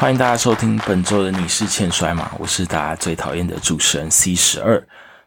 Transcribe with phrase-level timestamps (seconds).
[0.00, 2.30] 欢迎大家收听本周的《你是欠摔吗》？
[2.38, 4.82] 我是大家最讨厌的主持人 C 十二。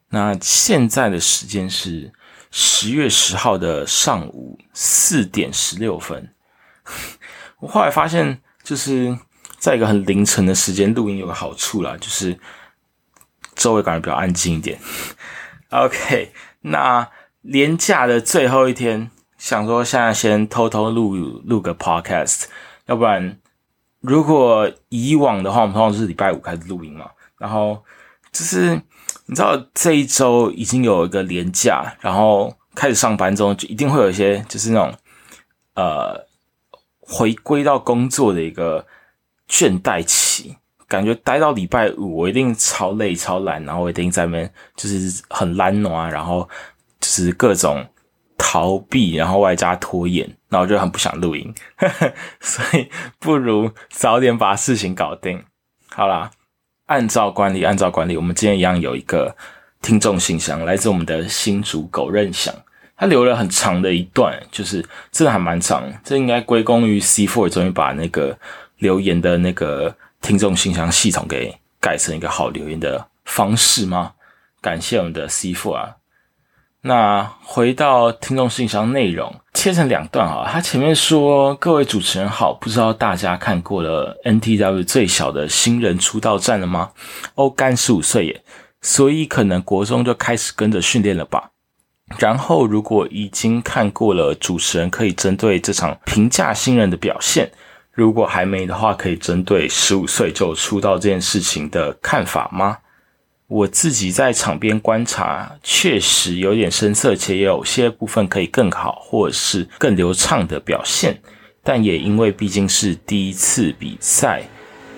[0.09, 2.11] 那现在的时间是
[2.49, 6.33] 十月十号的上午四点十六分。
[7.61, 9.15] 我后来发现，就是
[9.59, 12.39] 在一个很凌晨的时间录音有个好处啦，就是
[13.53, 14.79] 周围感觉比较安静一点。
[15.69, 17.07] OK，那
[17.41, 22.45] 年假的最后一天，想说现在先偷偷录录个 Podcast，
[22.87, 23.37] 要不然
[24.03, 27.81] 如果以往的话，我们通常是礼拜五开始录音嘛，然后
[28.31, 28.75] 就是
[29.25, 34.93] 你知道这一周已经有一个年假，然后开始上班之后，就一定会有一些就是那种
[35.75, 36.27] 呃
[36.99, 38.85] 回归到工作的一个
[39.49, 40.57] 倦怠期。
[40.85, 46.47] 感觉待到礼拜五，我一定超累、超懒，然后我一定在那边就是很懒惰啊，然后
[46.99, 47.83] 就是各种
[48.37, 51.53] 逃避，然后外加拖延，然后就很不想录音，
[52.39, 55.43] 所以不如早点把事情搞定。
[55.89, 56.31] 好啦，
[56.85, 59.35] 按照惯例，按照惯例，我们今天一样有一个
[59.81, 62.53] 听众信箱，来自我们的新主狗任想，
[62.95, 68.37] 他留了很长的一段，就是真的还蛮长，这应该归功于 C Four 终于把那个
[68.77, 69.95] 留言的那个。
[70.23, 74.13] 听众信箱系统给改成一个好留言的方式吗？
[74.61, 75.97] 感谢我们的 C 父啊。
[76.85, 80.45] 那回到听众信箱内容，切成两段啊。
[80.51, 86.91] 他前面说：“各位主持人好，不知道大家看过了 NTW 最小的新人出道战了吗？
[87.35, 88.43] 哦，干十五岁耶，
[88.81, 91.51] 所以可能国中就开始跟着训练了吧。
[92.17, 97.49] 然后如果已经看过了，主持人可以针对这场评价新人的表现。”
[97.95, 102.79] 如果还没的话，可以针对十五岁就出道这件事情的看法吗？
[103.53, 111.21] 我自己在场边观察，确实有点生涩，且有些部分可以更好，或者是更流畅的表现。
[111.61, 114.41] 但也因为毕竟是第一次比赛，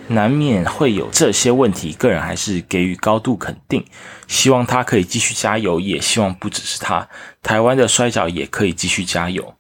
[0.08, 1.92] 难免会有这些问题。
[1.92, 3.84] 个人还是给予高度肯定，
[4.30, 7.10] 希望他可以继续加油，也希望不只是他，
[7.44, 9.54] 台湾的摔角也可以继续加油。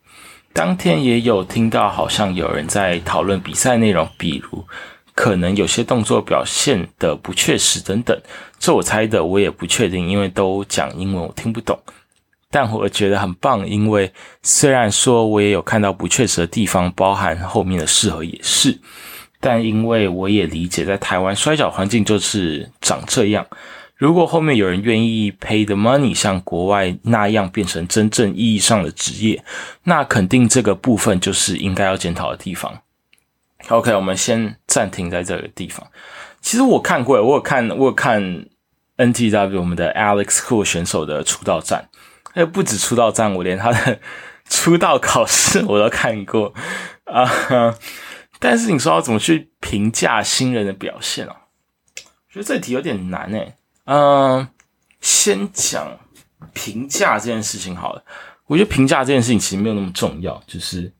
[0.53, 4.65] 当天也有听到，好像有人在讨论比赛内容，比如
[5.15, 8.21] 可能有些动作表现的不确实等等。
[8.59, 11.79] 这我猜的，我也不确定，因为都讲英文，我听不懂。
[12.51, 14.11] 但我觉得很棒，因为
[14.43, 18.79] 虽然说我也有看到不确实的地方，包含后面的适合也是，
[19.39, 23.45] 但因为我也理解，在台湾摔跤环境就是长这样。
[23.97, 29.43] 如果后面有人愿意 pay the money，像国外那样变成真正意义上的职业，
[29.83, 32.73] 那肯定这个部分就是应该要检讨的地方。
[33.69, 35.85] OK，我们先暂停在这个地方。
[36.41, 38.21] 其实我看过，我有看，我有看
[38.97, 41.89] NTW 我们的 Alex Cool 选手的出道战，
[42.33, 43.99] 还有不止出道战，我连他的
[44.49, 46.53] 出道考试我都看过
[47.05, 47.27] 啊。
[48.39, 51.35] 但是你说要怎么去评价新人的表现啊？
[51.97, 53.55] 我觉得这题有点难诶。
[53.85, 54.47] 嗯，
[55.01, 55.97] 先讲
[56.53, 58.03] 评价这件事情好了。
[58.45, 60.93] 我觉得评价这件事情其实没有那么重要，就是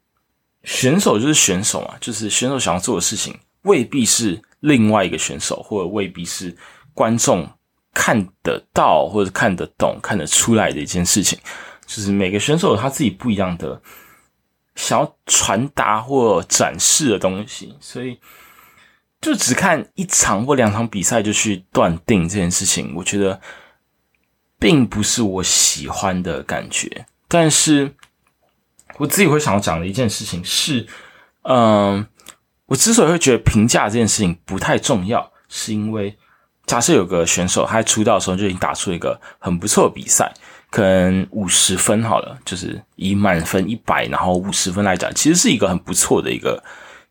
[0.65, 6.55] 选手就是选手嘛，就是选手想要做的事情，未必是另外一个选手，或者未必是
[6.93, 7.47] 观众
[7.93, 11.39] 看得到或者看得懂、看得出来的一件事情。
[11.85, 13.81] 就是每个选手有他自己不一样的
[14.75, 18.19] 想要传达或展示的东西，所以。
[19.21, 23.41] 就只看一场或两场比赛就去断定这件事情，我觉得
[24.59, 27.07] 并不是我喜欢的感觉。
[27.27, 27.91] 但是
[28.97, 30.85] 我自己会想要讲的一件事情是，
[31.43, 32.05] 嗯，
[32.65, 36.15] 我之所以会觉得评价这件事情不太重要，是因为
[36.65, 40.33] 假设有个选手他出道的时候就已经打出一个很不错的比赛，
[40.69, 46.63] 可能五十分好了，就是以满分一百，然后五十分来讲，其实是一个很不错的一个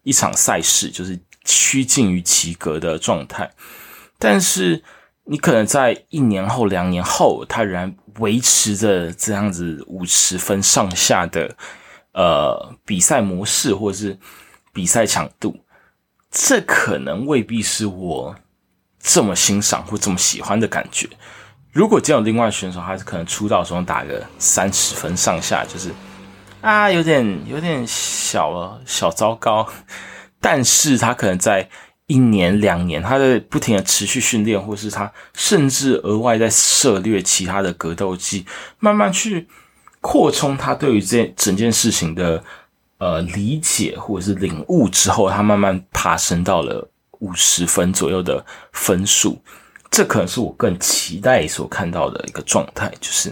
[0.03, 1.19] 一场赛事，就是。
[1.47, 3.51] 趋近于及格的状态，
[4.19, 4.83] 但是
[5.25, 11.55] 你可能在一年后、两年后，他仍然维持着这样子五十分上下的
[12.13, 14.19] 呃比赛模式或者是
[14.72, 15.57] 比赛强度，
[16.31, 18.34] 这可能未必是我
[18.99, 21.09] 这么欣赏或这么喜欢的感觉。
[21.72, 25.91] 如果这样另外选手，他是可能出道时候打个三十分上下，就是
[26.60, 29.69] 啊，有点有点小了，小糟糕。
[30.41, 31.69] 但是他可能在
[32.06, 38.45] 一年两年，他在不停的持续训练，或是他甚至额外在涉猎其他的格斗技，
[38.78, 39.48] 慢慢去
[40.01, 42.45] 扩充他对于这整件事情的
[42.98, 46.89] 呃理解或者是领悟之后，他慢慢爬升到了
[47.21, 49.42] 五十分左右的分数。
[49.91, 53.30] 这可能是我更期待所看到的一个状态，就是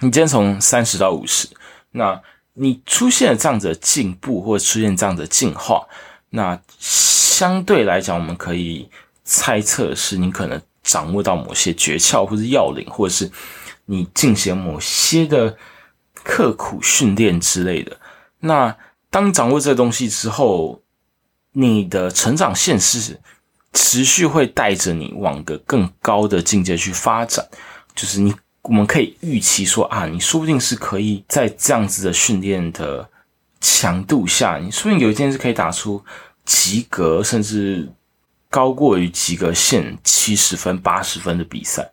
[0.00, 1.48] 你今天从三十到五十，
[1.92, 2.20] 那。
[2.56, 5.84] 你出现了这样子的进步，或者出现这样的进化，
[6.36, 8.88] 那相对来讲，我们可以
[9.24, 13.30] 猜测是你可能掌握到某些诀窍或者要领，或者是
[13.84, 15.56] 你进行某些的
[16.12, 17.96] 刻苦训练之类的。
[18.40, 18.76] 那
[19.10, 20.82] 当掌握这个东西之后，
[21.52, 23.20] 你的成长线是
[23.72, 27.46] 持续会带着你往个更高的境界去发展。
[27.94, 33.08] 就是你，我们可以预期说啊，你说不定是可以在这样子的训练的
[33.66, 36.04] 强度下，你说不定有一天是可以打出
[36.44, 37.88] 及格，甚至
[38.50, 41.90] 高过于及格线七十分、八十分的比赛。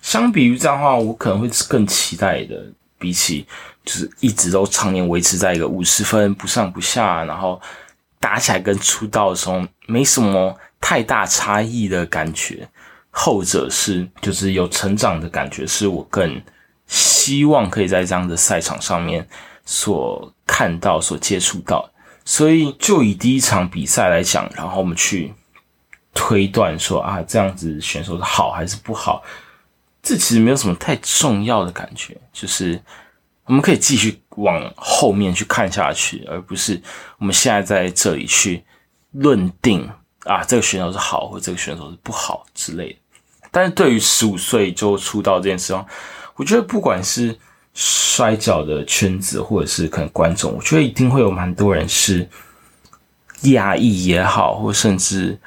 [0.00, 2.60] 相比于这样的话，我可能会更期待的，
[2.98, 3.46] 比起
[3.84, 7.62] 就是一直都常年维持在一个五十分不上不下，然后
[8.18, 12.68] 打起来跟出道的时候没什么太大差异的感觉。
[13.12, 16.42] 后者是就是有成长的感觉，是我更
[16.88, 19.24] 希望可以在这样的赛场上面
[19.64, 21.88] 所看到、所接触到。
[22.24, 25.34] 所以就以第一场比赛来讲，然后我们去
[26.14, 29.22] 推断说啊，这样子选手是好还是不好，
[30.02, 32.80] 这其实没有什么太重要的感觉，就是
[33.46, 36.80] 我们可以继续往后面去看下去，而不是
[37.18, 38.62] 我们现在在这里去
[39.10, 39.90] 论定
[40.24, 42.98] 啊，这个选手是好或这个选手是不好之类的。
[43.50, 45.84] 但是对于十五岁就出道这件事情，
[46.36, 47.36] 我觉得不管是
[47.74, 52.28] 摔跤的圈子，或者是可能观众，我觉得一定会有蛮多人是
[53.42, 55.38] 压抑也好，或甚至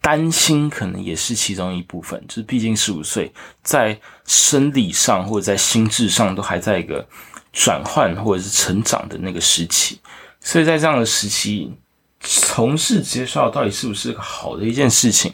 [0.00, 2.22] 担心，可能也是其中一部分。
[2.26, 3.32] 就是毕竟十五岁，
[3.62, 7.06] 在生理上或者在心智上都还在一个
[7.52, 10.00] 转换或者是成长的那个时期，
[10.40, 11.72] 所以在这样的时期，
[12.20, 15.32] 从事职业摔跤到底是不是个好的一件事情？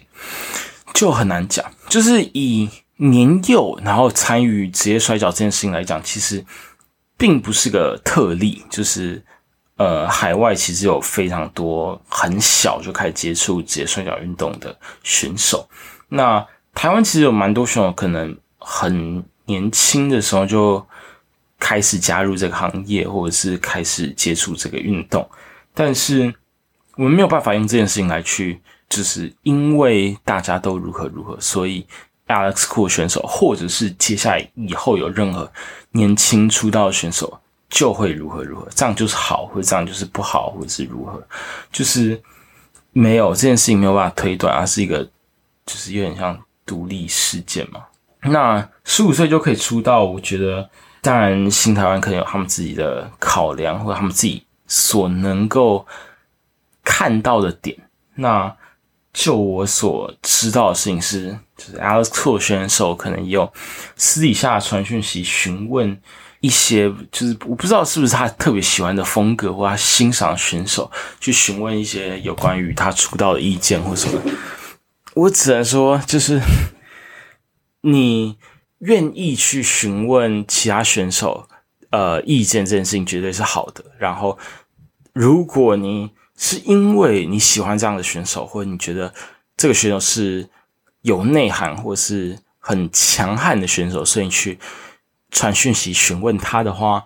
[0.92, 6.44] 就很难讲，就是以年幼然后参与职业摔跤这件事情来讲，其实
[7.16, 8.62] 并不是个特例。
[8.70, 9.22] 就是
[9.76, 15.68] 呃，海外其实有非常多很小就开始接触职业摔跤运动的选手。
[16.08, 20.84] 那台湾其实有蛮多选手，可能很年轻的时候就
[21.58, 25.28] 开始加入这个行业，或者是开始接触这个运动，
[25.74, 26.34] 但是
[26.96, 28.60] 我们没有办法用这件事情来去。
[28.86, 31.84] 就是因为大家都如何如何，所以
[32.26, 35.50] Alex Cool 选手，或者是接下来以后有任何
[35.90, 37.38] 年轻出道的选手，
[37.68, 41.22] 就会如何如何，这样就是好，或者这样就是不好，或者是如何，
[41.70, 42.18] 就是
[42.92, 45.04] 没有这件事情没有办法推断，而是一个
[45.66, 47.82] 就是有点像独立事件嘛。
[48.22, 50.66] 那十五岁就可以出道，我觉得
[51.02, 55.86] 当然新台湾可能有他们自己的考量，或者他们自己所能够
[56.82, 57.76] 看到的点，
[58.14, 58.56] 那。
[59.14, 63.50] 就我所知道的事情是，就是 Alex Cool 选手可能有
[63.96, 65.98] 私底下传讯息询问
[66.40, 70.90] 一些，就是我不知道是不是他特别喜欢的风格或他欣赏选手，
[71.20, 74.20] 去询问一些有关于他出道的意见或什么。
[75.14, 76.40] 我只能说，就是
[77.82, 78.36] 你
[78.80, 81.48] 愿意去询问其他选手
[81.90, 83.84] 呃意见这件事情绝对是好的。
[83.96, 84.36] 然后，
[85.12, 89.14] 如果你是因为你喜欢这样的选手，或者你觉得
[89.56, 90.48] 这个选手是
[91.02, 94.58] 有内涵或是很强悍的选手，所以你去
[95.30, 97.04] 传讯息询问他的话，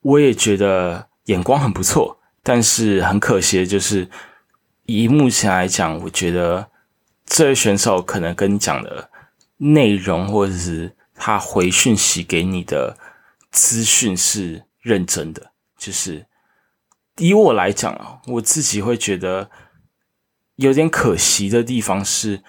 [0.00, 2.18] 我也觉得眼光很不错。
[2.42, 4.08] 但是很可惜的就是，
[4.86, 6.68] 以目前来讲，我觉得
[7.26, 9.10] 这位选手可能跟你讲的
[9.58, 12.96] 内容，或者是他回讯息给你的
[13.52, 16.26] 资讯是认真的，就是。
[17.20, 19.50] 以我来讲啊，我自己会觉得
[20.56, 22.42] 有点可惜的地方是，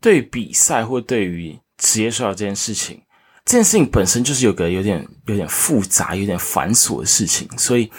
[0.00, 3.00] 对比赛或对于职业摔跤这件事情，
[3.44, 7.90] 这件事情本身就是有个有点有点复杂、有点繁琐的事情，所以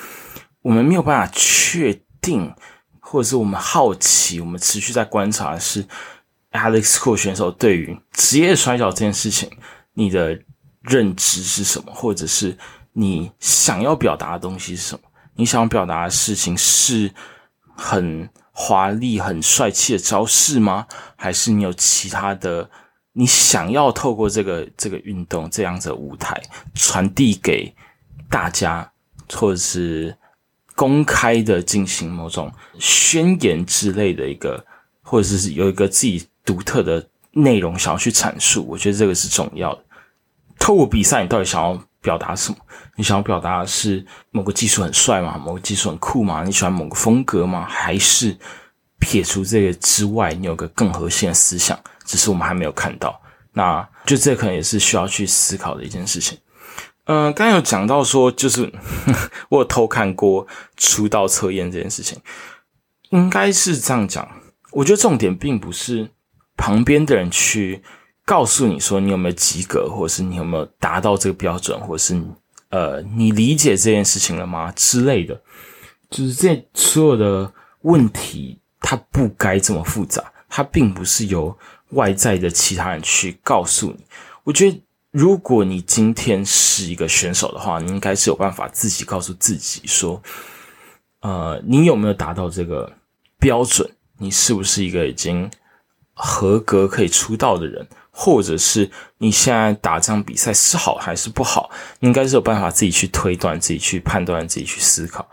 [0.61, 2.53] 我们没有办法确定，
[2.99, 5.85] 或者是我们好奇，我们持续在观察的是
[6.51, 9.49] Alex Cool 选手对于职业摔跤这件事情，
[9.93, 10.37] 你的
[10.81, 12.57] 认知是什么，或者是
[12.91, 15.08] 你想要表达的东西是什么？
[15.39, 17.09] 你想表达的事情是
[17.73, 20.85] 很华丽、很帅气的招式吗？
[21.15, 22.69] 还是你有其他的？
[23.13, 26.39] 你想要透过这个这个运动这样子的舞台
[26.75, 27.73] 传递给
[28.29, 28.91] 大家，
[29.33, 30.17] 或者是
[30.75, 34.65] 公开的进行某种宣言之类的一个，
[35.01, 38.65] 或者是有一个自己独特的内容想要去阐述？
[38.67, 39.83] 我觉得这个是重要的。
[40.59, 41.81] 透过比赛，你到底想要？
[42.01, 42.57] 表达什么？
[42.95, 45.37] 你想要表达的是某个技术很帅吗？
[45.37, 46.43] 某个技术很酷吗？
[46.43, 47.65] 你喜欢某个风格吗？
[47.69, 48.37] 还是
[48.99, 53.21] 撇除这个之外，你有个更核心的思想，只是我们还没有看到。
[53.53, 56.37] 那就这可能也是需要去思考的一件事情。
[57.05, 58.71] 嗯，刚刚有讲到说，就是
[59.49, 60.45] 我有偷看过
[60.77, 62.19] 出道测验这件事情。
[63.09, 64.29] 应该是这样讲。
[64.71, 66.11] 我觉得重点并不是
[66.55, 67.81] 旁边的人去
[68.29, 72.21] 告诉你说你有没有及格，或者是你有没有达到这个标准，或者是
[72.69, 75.41] 呃你理解这件事情了吗之类的。
[76.11, 81.57] 就是这所有的问题，它不该这么复杂，它并不是由
[81.93, 84.05] 外在的其他人去告诉你。
[84.43, 90.21] 我觉得，如果你今天是一个选手的话，你应该是有办法自己告诉自己说，
[91.21, 92.93] 呃，你有没有达到这个
[93.39, 93.89] 标准？
[94.19, 95.49] 你是不是一个已经
[96.13, 97.87] 合格可以出道的人？
[98.21, 101.69] 或者是你现在打这场比赛是好还是不好？
[102.01, 105.25] 应该是有办法自己去推断、自己去判断、自己去思考。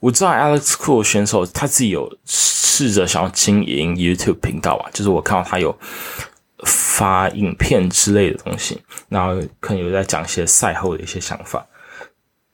[0.00, 5.78] 我知道 Alex Cool 选手他自己有试着想要经营 YouTube 频道啊，就是我看到他有
[6.64, 11.66] 发影片之类的东西，然后可能有在讲一些赛后的一些想法。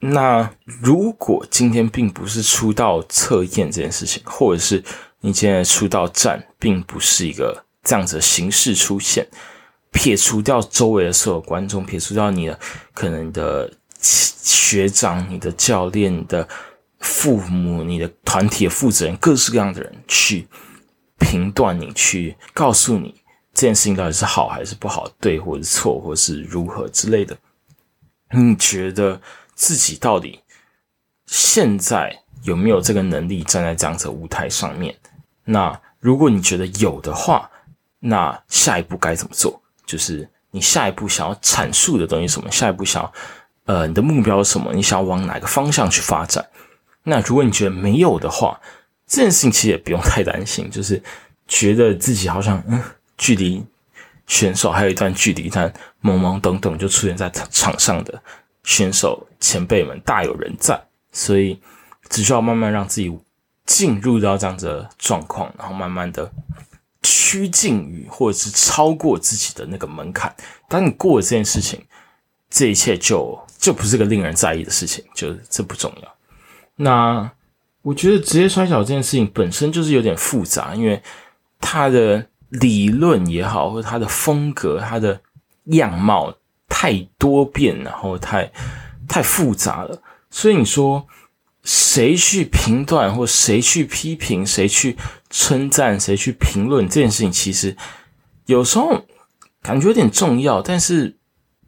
[0.01, 0.51] 那
[0.83, 4.83] 如果今天并不是出道测验这件事情，或者是
[5.21, 9.27] 你今天出道战并不是一个这样子的形式出现，
[9.93, 12.59] 撇除掉周围的所有观众，撇除掉你的
[12.95, 16.49] 可能的学长、你的教练的。
[17.01, 20.47] 父母、你的团体的负责人、各式各样的人去
[21.19, 23.15] 评断你，去告诉你
[23.55, 27.35] 这件事情到底是好还是不好，对或者错，或是如何之类的。
[28.33, 29.19] 你觉得
[29.55, 30.41] 自己到底
[31.25, 34.95] 现在有没有这个能力站在这样子舞台上面？
[35.45, 37.51] 那如果你觉得有的话，
[37.99, 39.63] 那下一步该怎么做？
[39.91, 42.49] 就是你下一步想要阐述的东西什么？
[42.51, 43.13] 下一步想要
[43.65, 44.73] 呃，你的目标是什么？
[44.73, 46.47] 你想要往哪个方向去发展？
[47.03, 48.61] 那如果你觉得没有的话，
[49.07, 51.03] 这件事情其实也不用太担心，就是
[51.49, 52.81] 觉得自己好像嗯，
[53.17, 53.65] 距离
[54.27, 58.23] 选手还有一段距离，但懵懵懂懂就出现在场上的
[58.63, 60.81] 选手前辈们大有人在，
[61.11, 61.61] 所以
[62.09, 63.19] 只需要慢慢让自己
[63.67, 66.31] 进入到这样的状况，然后慢慢的
[67.03, 70.35] 趋近于或者是超过自己的那个门槛。
[70.69, 71.83] 当你过了这件事情，
[72.51, 76.15] 这一切就就不是个令人在意的事情，就这不重要。
[76.77, 77.31] 那
[77.83, 81.03] 我觉得职业摔跤这件事情本身就是有点复杂，因为
[81.61, 85.21] 它的理论也好，或者它的风格、它的
[85.67, 86.35] 样貌
[86.69, 88.51] 太多变，然后太
[89.09, 90.03] 太复杂了。
[90.31, 91.07] 所以你说
[91.65, 94.97] 谁去评断，或谁去批评，谁去
[95.31, 97.77] 称赞，谁去评论这件事情，其实
[98.47, 99.05] 有时候
[99.63, 101.17] 感觉有点重要，但是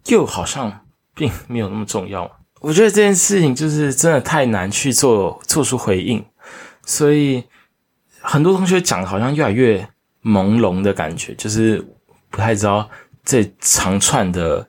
[0.06, 2.30] 又好像并没有那么重要。
[2.60, 6.24] 我觉得这件事情就是真的太难去做做出回应，
[6.84, 7.44] 所以
[8.20, 9.88] 很多同学讲好像越来越
[10.22, 11.84] 朦胧的感觉，就是
[12.30, 12.88] 不太知道
[13.24, 14.68] 这长串的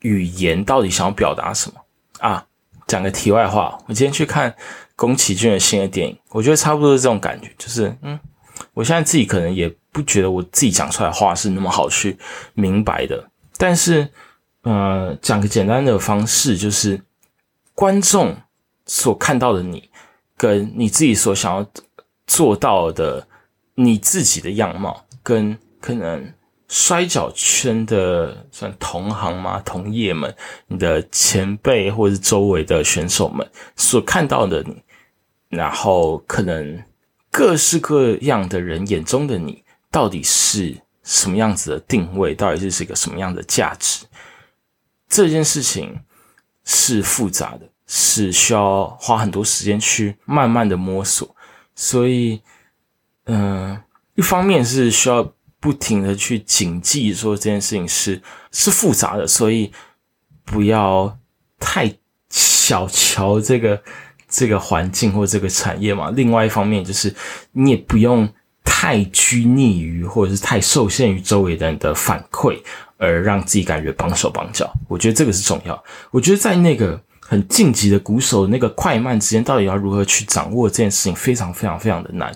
[0.00, 1.80] 语言到底想要表达什么
[2.18, 2.46] 啊。
[2.86, 4.54] 讲个题外话，我今天去看
[5.02, 8.16] 宫崎骏的新的电影，我觉得差不多是这种感觉，就是嗯，
[8.72, 12.16] 我现在自己可能也不觉得我自己讲出来话是那么好去
[12.54, 14.08] 明白的，但是
[14.62, 17.02] 呃，讲个简单的方式就是。
[17.74, 18.36] 观众
[18.84, 19.88] 所看到的你，
[20.36, 21.66] 跟你自己所想要
[22.26, 23.26] 做到的
[23.74, 26.32] 你自己的样貌，跟可能
[26.68, 29.58] 摔跤圈的算同行吗？
[29.64, 30.32] 同业们，
[30.66, 34.76] 你的前辈或者是周围的选手们所看到的你，
[35.52, 36.82] 然后可能
[37.30, 42.34] 各式各样的人眼中的你，到底是什么样子的定位？
[42.34, 44.04] 到底是是一个什么样的价值？
[45.08, 46.00] 这件事情。
[46.64, 51.34] 是复杂的，是需要花很多时间去慢慢的摸索，
[51.74, 52.40] 所以，
[53.24, 53.82] 嗯，
[54.14, 59.72] 一方面是需要不停的去谨记说这件事情是是复杂的，所以
[60.44, 61.18] 不要
[61.58, 61.92] 太
[62.30, 63.82] 小瞧这个
[64.32, 66.10] 这个环境或这个产业嘛。
[66.16, 67.14] 另外一方面就是
[67.52, 68.28] 你也不用
[68.64, 72.58] 太拘泥于或者是太受限于周围人的反馈。
[73.04, 75.82] 而让自己感觉绑手绑脚，我觉得这个是重要。
[76.12, 82.32] 我觉得在那个很晋级的鼓手那个快慢之间，到底要如何去掌握这件事情，非常非常非常的难。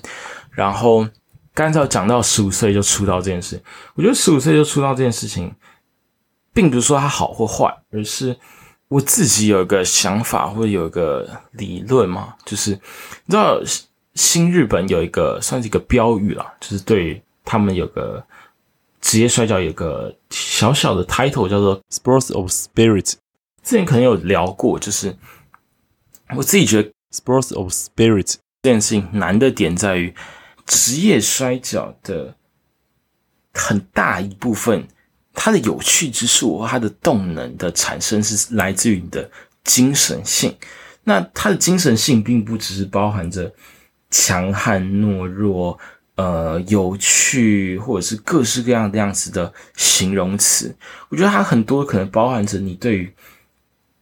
[0.51, 1.07] 然后
[1.55, 3.63] 刚才讲到十五岁就出道这件事，
[3.95, 5.55] 我觉得十五岁就出道这件事情，
[6.53, 8.37] 并不是说它好或坏，而是
[8.89, 13.61] 我自己有一个想法或者有一个理论嘛，就是你知道
[14.15, 18.25] 新日本有一个算是一个标语啦，就是对他们有个。
[18.99, 23.13] 职业摔跤有个小小的 title 叫做 Sports of Spirit，
[23.63, 25.17] 之前可能有聊过，就是
[26.35, 30.13] 我自己觉得 Sports of Spirit 这件事情难的点在于，
[30.65, 32.35] 职业摔跤的
[33.53, 34.89] 很大一部分，
[35.37, 39.31] 它的有趣之处和它的动能的产生是来自于你的
[39.63, 40.57] 精神性。
[41.05, 43.53] 那它的精神性并不只是包含着
[44.11, 45.79] 强悍、懦弱、
[46.17, 50.75] 呃有趣，或者是各式各样的样子的形容词。
[51.11, 53.13] 我觉得它很多可能包含着你对于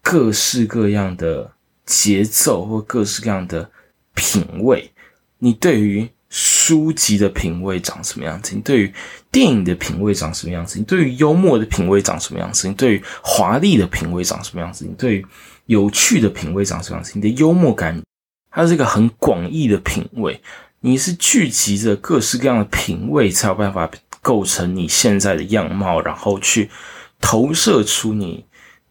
[0.01, 1.51] 各式各样的
[1.85, 3.69] 节奏或各式各样的
[4.15, 4.91] 品味，
[5.39, 8.57] 你对于书籍的品味长什么样子？
[8.57, 8.93] 你对于
[9.31, 10.81] 电影的品味长什么样子？
[10.81, 12.67] 你对于幽默的品味长什么样子？
[12.67, 14.85] 你对于华丽的品味长什么样子？
[14.85, 15.27] 你对于
[15.67, 17.13] 有趣的品味长什么样子？
[17.15, 18.03] 你的幽默感，
[18.51, 20.43] 它是一个很广义的品味。
[20.81, 23.89] 你是聚集着各式各样的品味，才有办法
[24.21, 26.69] 构成你现在的样貌，然后去
[27.21, 28.45] 投射出你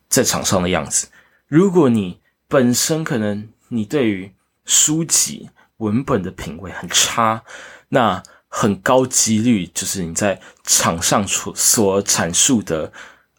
[0.08, 1.10] 在场上的样子。
[1.50, 4.32] 如果你本身可能你对于
[4.64, 7.44] 书籍文本的品味很差，
[7.90, 8.22] 那。
[8.56, 12.94] 很高几率，就是你在场上所所阐述的，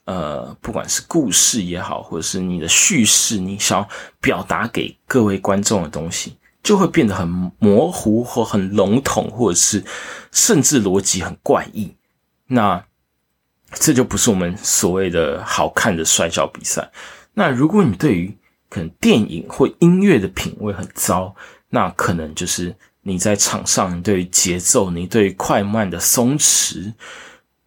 [0.06, 3.88] 呃，不管是故事也好，或者是你的叙事，你想要
[4.20, 7.28] 表达给各位观众的东西，就会变得很
[7.60, 9.84] 模糊或很笼统，或者是
[10.32, 11.94] 甚至逻辑很怪异。
[12.48, 12.84] 那
[13.70, 16.90] 这就不是我们所谓的好看的摔跤比赛。
[17.34, 18.36] 那如果你对于
[18.68, 21.36] 可能电影或音乐的品味很糟，
[21.74, 22.74] 那可能就是。
[23.06, 26.94] 你在场上，对于节奏，你对快慢的松弛，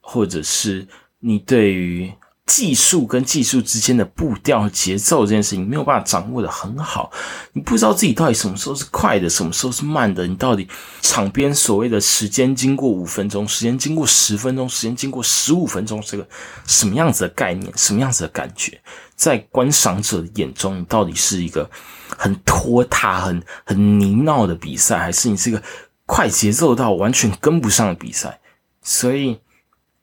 [0.02, 0.88] 或者是
[1.20, 2.12] 你对于
[2.48, 7.12] 技术跟技术之间的步调、节奏这件事情，没有办法掌握的很好。
[7.54, 10.25] 你不知道自己到底什么时候是快的，什么时候是慢的。
[10.25, 10.68] 你到底
[11.01, 16.27] 场边所谓的时间经过五分钟，时间经过十分钟，时间经过十五分钟，这个
[16.66, 18.82] 什么样子的概念，什么样子的感觉，
[19.16, 21.70] 在观赏者的眼中，你到底是一个？
[22.18, 25.62] 很拖沓、很很泥淖的比赛，还是你是一个
[26.06, 28.39] 快节奏到完全跟不上的比赛？
[28.82, 29.38] 所以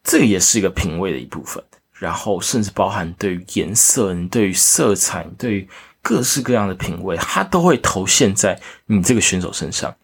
[0.02, 1.64] 这个也是一个品味的一部分。
[1.94, 5.68] 然后甚至包含对于颜色、对于色彩、对于
[6.02, 9.94] 各式各样的品味，它都会投现在你这个选手身上。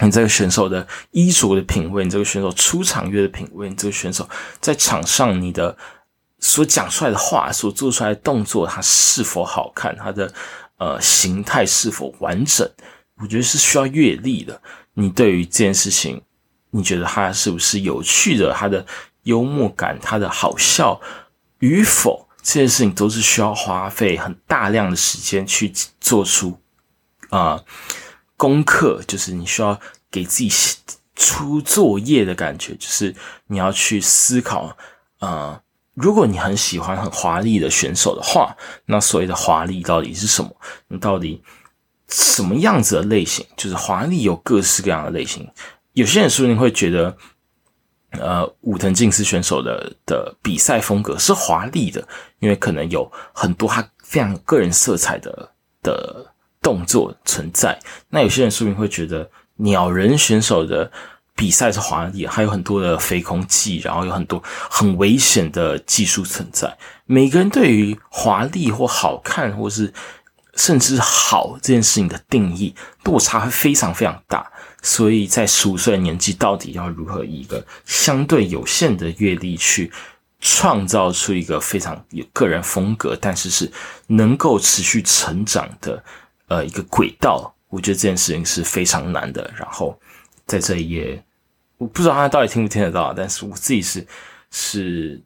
[0.00, 4.28] 你这个选手的衣着的品味，你这个选手出场乐的品味，你这个选手
[4.60, 5.76] 在场上你的
[6.38, 9.96] 所讲出来的话、所做出来的动作，它是否好看？
[9.96, 10.32] 它的。
[10.78, 12.70] 呃，形态是否完整？
[13.22, 14.60] 我觉得是需要阅历的。
[14.92, 16.20] 你对于这件事情，
[16.68, 18.52] 你觉得它是不是有趣的？
[18.52, 18.84] 它的
[19.26, 21.00] 幽默感，它的好笑
[21.58, 26.58] 与否，这件事情都是需要花费很大量的时间去做出
[27.30, 27.62] 啊
[28.36, 29.02] 功课。
[29.06, 29.78] 就是你需要
[30.10, 30.50] 给自己
[31.14, 33.14] 出作业的感觉，就是
[33.48, 34.76] 你要去思考
[35.18, 35.60] 啊。
[35.94, 40.54] 如果你很喜欢很华丽的选手的话，那所谓的华丽到底是什么？
[40.88, 41.42] 你到底
[42.08, 43.46] 什么样子的类型？
[43.56, 45.50] 就是华丽有各式各样的类型。
[45.94, 47.16] 有些人说不定会觉得，
[48.20, 52.06] 呃，武藤敬司选手的的比赛风格是华丽的，
[52.40, 55.50] 因为可能有很多他非常个人色彩的
[55.82, 56.26] 的
[56.60, 57.78] 动作存在。
[58.08, 60.90] 那有些人说明会觉得鸟人选手的。
[61.38, 66.74] 比赛是华丽，还有很多的飞空技，然后有很多很危险的技术存在。
[67.04, 69.92] 每个人对于华丽或好看，或是
[70.54, 72.74] 甚至好这件事情的定义
[73.04, 74.50] 落差会非常非常大。
[74.86, 79.90] 所以在十五岁的年纪，到底要如何以一个相对有限的阅历去
[80.40, 83.68] 创造出一个非常有个人风格，但是是
[84.06, 86.00] 能够持续成长的
[86.46, 87.52] 呃一个轨道？
[87.68, 89.52] 我觉得这件事情是非常难的。
[89.56, 89.98] 然后
[90.46, 91.20] 在这一页。
[91.78, 94.06] 我不知道他到底听不听得到，但是我自己是
[94.50, 95.22] 是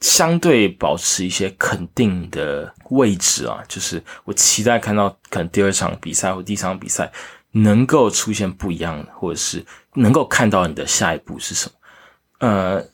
[0.00, 7.12] 相对保持一些肯定的位置啊，就是我期待看到可能第二场比赛或第三场比赛
[7.56, 9.64] 能够出现不一样的，或者是
[9.94, 11.72] 能够看到你的下一步是什么。
[12.38, 12.84] 呃，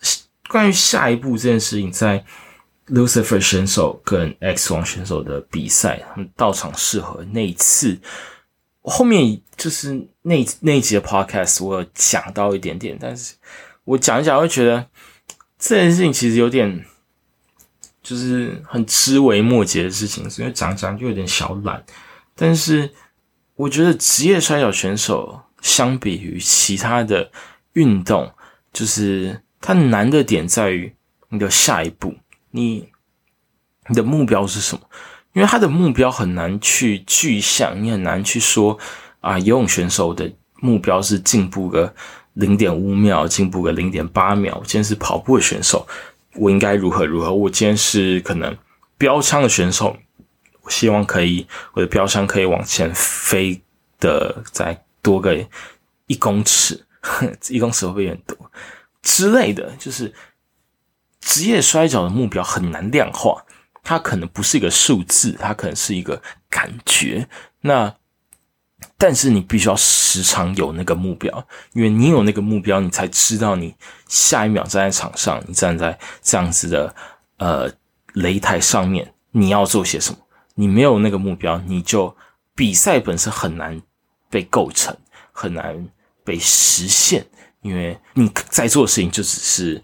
[0.48, 2.22] 关于下一步这件事情，在
[2.88, 7.98] Lucifer 选手跟 X 王选手的比赛，他们到场适合那一次。
[8.82, 13.34] 后面就是那那一集的 podcast，我有讲到一点点，但是
[13.84, 14.86] 我讲一讲会觉得
[15.58, 16.84] 这件事情其实有点
[18.02, 21.82] 就是很枝微末节的事情，所以讲讲就有点小懒。
[22.34, 22.90] 但是
[23.60, 27.30] 我觉得职业摔跤选手相比于其他的
[27.74, 28.32] 运动，
[28.72, 30.90] 就是它难的点在于
[31.28, 32.14] 你的下一步，
[32.52, 32.88] 你
[33.88, 34.80] 你的目标是什么？
[35.34, 38.78] 因为他的目标很难去具象，你很难去说
[39.20, 41.94] 啊，游泳选手的目标是进步个
[42.32, 44.54] 零点五秒，进步个零点八秒。
[44.64, 45.86] 今天是跑步的选手，
[46.34, 47.30] 我应该如何如何？
[47.32, 48.56] 我今天是可能
[48.96, 49.96] 标枪的选手，
[50.70, 53.60] 希望可以我的标枪可以往前飞
[53.98, 55.36] 的再多个
[56.06, 56.86] 一公尺，
[57.50, 58.50] 一公尺会不会有点多
[59.02, 59.70] 之类的？
[59.78, 60.14] 就是
[61.20, 63.44] 职业摔跤的目标很难量化。
[63.82, 67.26] 它可能不是一个数字，它可能是一个感觉。
[67.62, 67.92] 那
[68.98, 73.74] 但是你必须要时常有那个目标，因为你有那个目标，你才知道你
[74.06, 76.94] 下一秒站在场上，你站在这样子的
[77.38, 77.72] 呃
[78.14, 80.18] 擂台上面，你要做些什么。
[80.60, 82.14] 你没有那个目标，你就
[82.54, 83.80] 比赛本身很难
[84.28, 84.94] 被构成，
[85.32, 85.88] 很难
[86.22, 87.26] 被实现，
[87.62, 89.82] 因为你在做的事情就只是。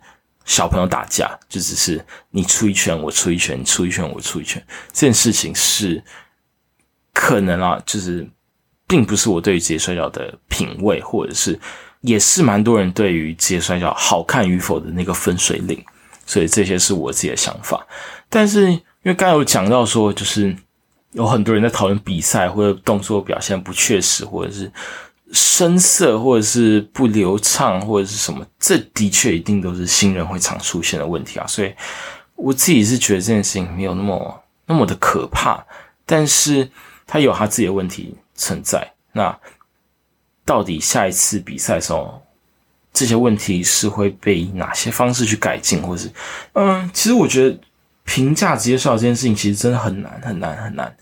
[0.49, 6.01] 小朋友打架就只是你出一拳我出一拳，你出一拳我出一拳，这件事情是
[7.13, 8.25] 可能啊，就是
[8.87, 11.59] 并不是我对于职业摔跤的品味，或者是
[12.03, 15.85] 也是蛮多人对于职业摔跤好看与否的那个分水岭，
[16.25, 17.85] 所以这些是我自己的想法。
[18.29, 20.57] 但是因为刚才有讲到说，就是
[21.17, 24.71] 有很多人在讨论比赛或者动作表现不确实，或者是。
[25.33, 31.47] 生涩，或者是不流畅，或者是什么，这的确一定都是新人会常出现的问题啊。
[31.49, 31.75] 所以
[32.37, 35.61] 我自己是觉得这件事情没有那么那么的可怕，
[36.07, 36.71] 但是
[37.09, 38.89] 他有他自己的问题存在。
[39.11, 39.37] 那
[40.45, 42.23] 到底下一次比赛的时候，
[42.93, 46.09] 这些问题是会被哪些方式去改进，或是
[46.53, 47.59] 嗯，其实我觉得
[48.07, 50.97] 评价职业摔角这件事情其实真的很难很难很难。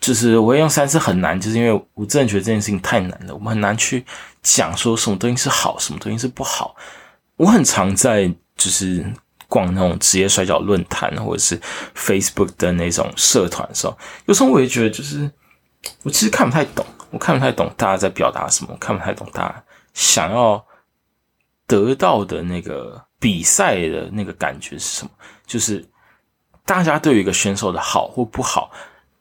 [0.00, 3.34] 就是我用三次很难，就是因为我真的觉得这件事情太难了。
[3.34, 4.02] 我们很难去
[4.42, 6.74] 讲说什么东西是好，什么东西是不好。
[7.36, 8.26] 我很常在
[8.56, 9.04] 就是
[9.46, 11.60] 逛那种职业摔跤论坛或者是
[11.94, 15.30] Facebook 的那种社团的时候，有时候我也觉得就是
[16.02, 20.64] 我其实看不太懂，我看不太懂大家在表达什么，看不太懂大家想要
[21.66, 25.10] 得到的那个比赛的那个感觉是什么。
[25.46, 25.86] 就是
[26.70, 28.70] 大家对于一个选手的好或不好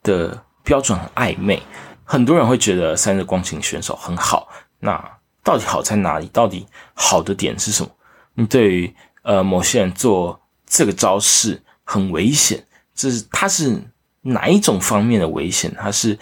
[0.03, 0.43] 的。
[0.61, 1.59] 标准很暧昧，
[2.03, 4.47] 很多人会觉得三日光琴选手很好。
[4.79, 5.03] 那
[5.43, 6.27] 到底好在哪里？
[6.27, 7.89] 到底好的点是什么？
[8.35, 13.81] 你对于呃某些人做这个招式很危险，这是他是
[14.21, 15.73] 哪一种方面的危险？
[15.75, 16.15] 他是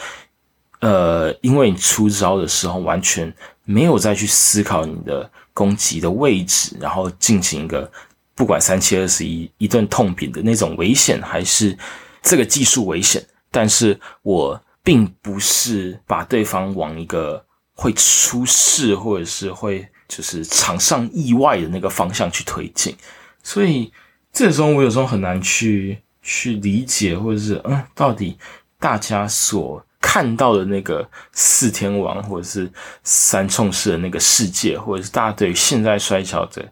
[0.80, 3.34] 呃因为你出招的时候完全
[3.66, 7.92] 没有再去思考你的攻击的位置，然后进行一个
[8.38, 11.76] 不管三七二十一一顿痛扁的那种危险，还是
[12.21, 13.26] 这个技术危险？
[13.50, 22.95] 但是我并不是把对方往一个会出事或者是会就是场上意外的那个方向去推进，
[23.41, 23.91] 所以
[24.32, 28.38] 这时候我有时候很难去去理解，或者是嗯，到底
[28.80, 32.71] 大家所看到的那个四天王或者是
[33.04, 36.71] 三冲式的那个世界，或者是大家对于现在摔跤的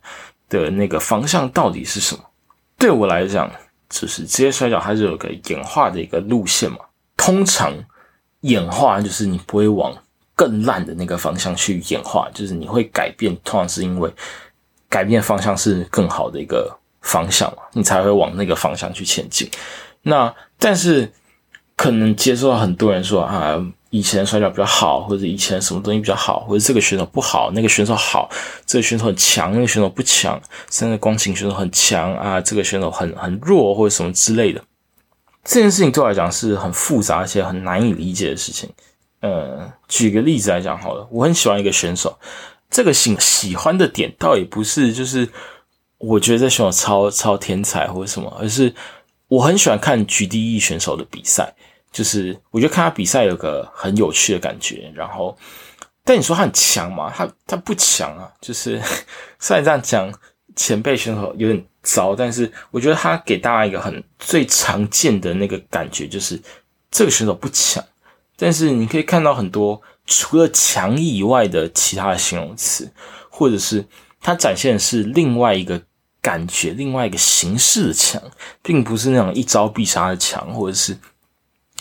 [0.64, 2.24] 的那个方向到底是什么？
[2.78, 3.52] 对我来讲。
[3.88, 6.80] 就是职业摔跤，它是有个演化的一个路线嘛。
[7.16, 7.72] 通常
[8.42, 9.96] 演化就是你不会往
[10.34, 14.12] 更烂的那个方向去演化，就是你会改变，通常是因为
[14.90, 19.48] 改变方向是更好的一个方向嘛，你才会往那个方向去前进。
[20.02, 21.10] 那但是
[21.78, 23.64] 可能接受到很多人说啊。
[23.92, 28.30] 以前摔跤比较好，或者以前什么东西比较好，或者这个选手不好，那个选手好，
[28.66, 34.62] 这个选手很强，那个选手不强，现在光琴选手很强啊，这个选手很很弱，或者什么之类的，
[35.44, 38.70] 这件事情对我来讲是很复杂而且很难以理解的事情。
[39.22, 42.18] 呃，举个例子来讲好了，我很喜欢一个选手，
[42.70, 45.30] 这个喜喜欢的点倒也不是就是
[45.98, 48.74] 我觉得这选手超超天才或者什么，而是
[49.28, 51.56] 我很喜欢看 GDE 选手的比赛。
[51.96, 55.34] 就是我觉得看他比赛有个很有趣的感觉，然后，
[56.04, 57.10] 但你说他很强吗？
[57.16, 58.30] 他他不强啊。
[58.42, 58.82] 就是
[59.40, 60.14] 虽然这样讲，
[60.58, 66.38] 前辈选手有点糟，但是我觉得他给大家一个很最常见的那个感觉，就是
[66.92, 67.82] 这个选手不强。
[68.36, 72.92] 但是你可以看到很多除了强以外的其他的形容词，
[73.30, 73.88] 或者是
[74.20, 75.82] 他展现的是另外一个
[76.22, 78.22] 感觉，另外一个形式的强，
[78.62, 80.98] 并不是那种一招必杀的强，或者是。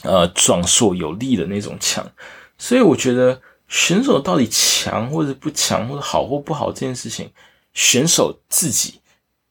[0.04, 2.06] 呃，壮硕有力的那种强，
[2.58, 7.30] 所以我觉得选手到底强或者不强，或者好或不好这件事情，
[7.72, 9.00] 选手自己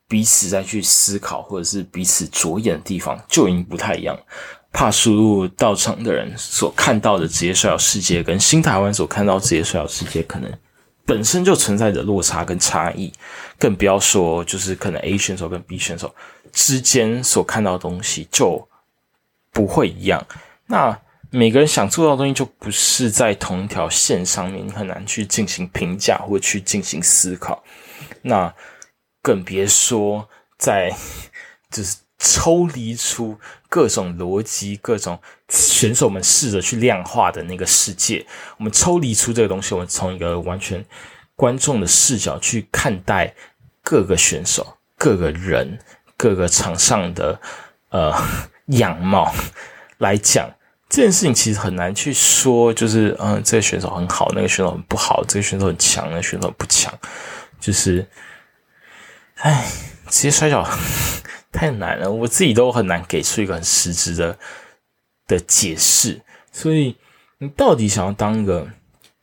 [0.08, 4.16] 彼此再去思考，或者是彼此着眼的地方就已经不太一样。
[4.72, 10.52] 怕输入到场的人所看到的职业摔跤世界，跟新台湾所看到职业摔跤世界，可能
[11.04, 13.12] 本身就存在着落差跟差异，
[13.58, 16.14] 更不要说就是可能 A 选手跟 B 选手
[16.52, 18.68] 之间所看到的东西就。
[19.54, 20.26] 不会一样。
[20.66, 27.64] 那每个人想做到的东西就不是在同一条线上面，你很难去进行评价或去进行思考。
[28.24, 28.54] 那
[29.22, 30.92] 更别说在
[31.72, 38.26] 就是抽离出各种逻辑、各种选手们试着去量化的那个世界。
[38.58, 40.86] 我们抽离出这个东西，我们从一个完全
[41.36, 43.34] 观众的视角去看待
[43.82, 45.80] 各个选手、各个人、
[46.16, 47.40] 各个场上的
[47.90, 48.14] 呃。
[48.68, 49.34] 样貌
[50.00, 50.50] 来讲，
[50.90, 56.94] 这件事情其实很难去说，就是嗯，这个选手很好，那个选手很不好，这个选手很强，那个选手不强，
[57.60, 58.08] 就是，
[59.38, 59.68] 哎，
[60.10, 60.68] 职业摔跤
[61.52, 64.38] 太难了，我自己都很难给出一个很实质的
[65.28, 66.22] 的解释。
[66.52, 66.98] 所以，
[67.40, 68.68] 你到底想要当一个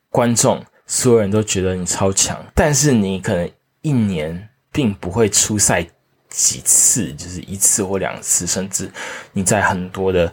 [0.09, 3.51] 观众，所有人都觉得你超强，但是你可能
[3.83, 5.87] 一年并不会出赛
[6.31, 8.91] 几次，就是一次或两次，甚至
[9.33, 10.33] 你在很多的。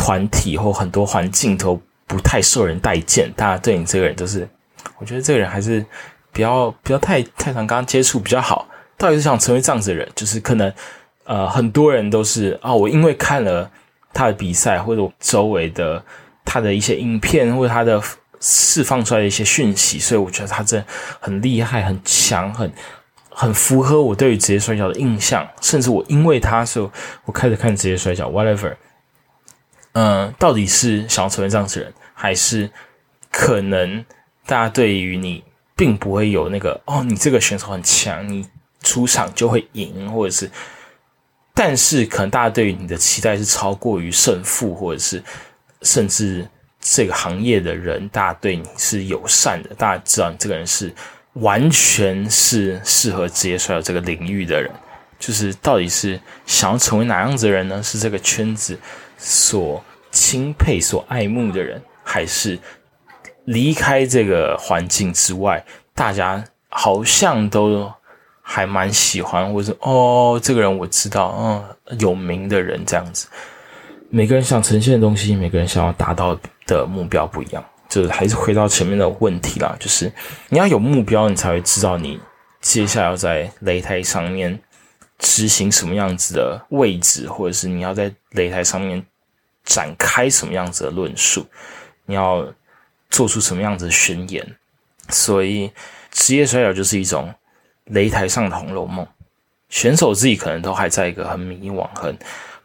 [0.00, 4.48] 团体或很多环境都不太受人待见，大家对你这个人都是，
[4.96, 5.84] 我觉得这个人还是
[6.30, 8.68] 不要不要太太常跟他接触比较好。
[8.96, 10.72] 到底是想成为这样子的人，就是可能
[11.24, 13.68] 呃很多人都是啊，我因为看了
[14.14, 16.02] 他的比赛或者我周围的
[16.44, 18.00] 他的一些影片或者他的
[18.38, 20.82] 释放出来的一些讯息，所以我觉得他这
[21.18, 22.72] 很厉害、很强、很
[23.40, 25.48] 很符合我对于职业摔跤的印象。
[25.60, 26.90] 甚至我因为他，所以
[27.24, 28.74] 我开始看职业摔跤，whatever。
[29.92, 32.68] 嗯，到底是想要成为这样子人，还是
[33.30, 34.04] 可能
[34.44, 35.44] 大家对于你
[35.76, 38.44] 并不会有那个哦，你这个选手很强，你
[38.82, 40.50] 出场就会赢，或者是，
[41.54, 45.22] 但是可能大家对于你的期待是超过于胜负，或者是
[45.82, 46.48] 甚至
[46.80, 50.92] 这个行业的人，大家对你是友善的，大家知道你这个人是
[51.40, 54.70] 完全是适合职业摔跤这个领域的人，
[55.18, 57.82] 就是到底是想要成为哪样子的人呢？
[57.82, 58.78] 是这个圈子
[59.16, 59.82] 所。
[60.10, 62.58] 钦佩、所爱慕的人，还是
[63.44, 65.62] 离开这个环境之外，
[65.94, 67.92] 大家好像都
[68.40, 73.28] 还蛮喜欢，或者哦，这个人我知道，嗯，有名的人这样子。
[74.08, 80.12] 每个人想呈现的东西，每个人想要达到的目标不一样，就还是回到前面的问题啦，就是
[80.48, 82.20] 你要有目标，你才会知道你
[82.60, 84.58] 接下来要在擂台上面
[85.18, 89.04] 执行什么样子的位置，或者是你要在擂台上面。
[89.64, 91.46] 展开什么样子的论述？
[92.06, 92.42] 你要
[93.10, 94.56] 做出什么样子的宣言？
[95.10, 95.70] 所以，
[96.10, 97.34] 职业摔跤就是一种
[97.92, 99.04] 擂台上的《红楼梦》，
[99.68, 102.18] 选手自己可能都还在一个很迷惘、很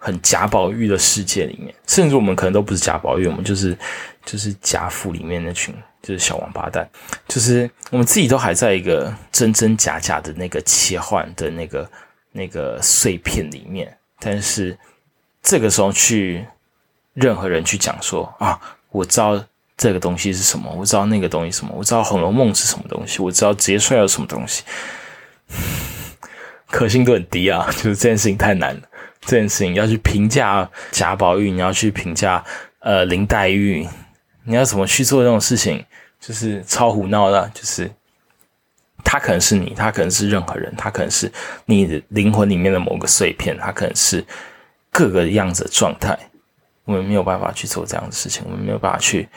[0.03, 3.77] 很贾宝玉的世界里面，甚至我们可能都不是贾宝玉，我们就是
[4.25, 6.87] 就是贾府里面那群就是小王八蛋，
[7.27, 11.89] 就是我们自己都还在一个真真假假的那个切换的那个
[12.31, 14.77] 那个碎片里面，但是
[15.41, 16.45] 这个时候去。
[17.15, 19.39] 任何人去讲说啊，我知道
[19.77, 24.63] 这个东西是什么，我知道那个东西什么，我知道《红楼梦》是什么东西，我知道职业摔有什么东西，
[26.71, 27.67] 可信度很低啊！
[27.69, 28.81] 就是这件事情太难了，
[29.25, 32.43] 这件事情要去评价贾宝玉，你要去评价
[32.79, 33.87] 呃林黛玉，
[34.43, 35.83] 你要怎么去做这种事情，
[36.19, 37.49] 就是超胡闹的。
[37.53, 37.89] 就是
[39.03, 41.31] 他可能是你，他可能是任何人，他可能是
[41.65, 44.23] 你的灵魂里面的某个碎片，他可能是
[44.91, 46.17] 各个样子的状态。
[46.85, 49.29] 我们没有办法去做这样的事情，我们没有办法去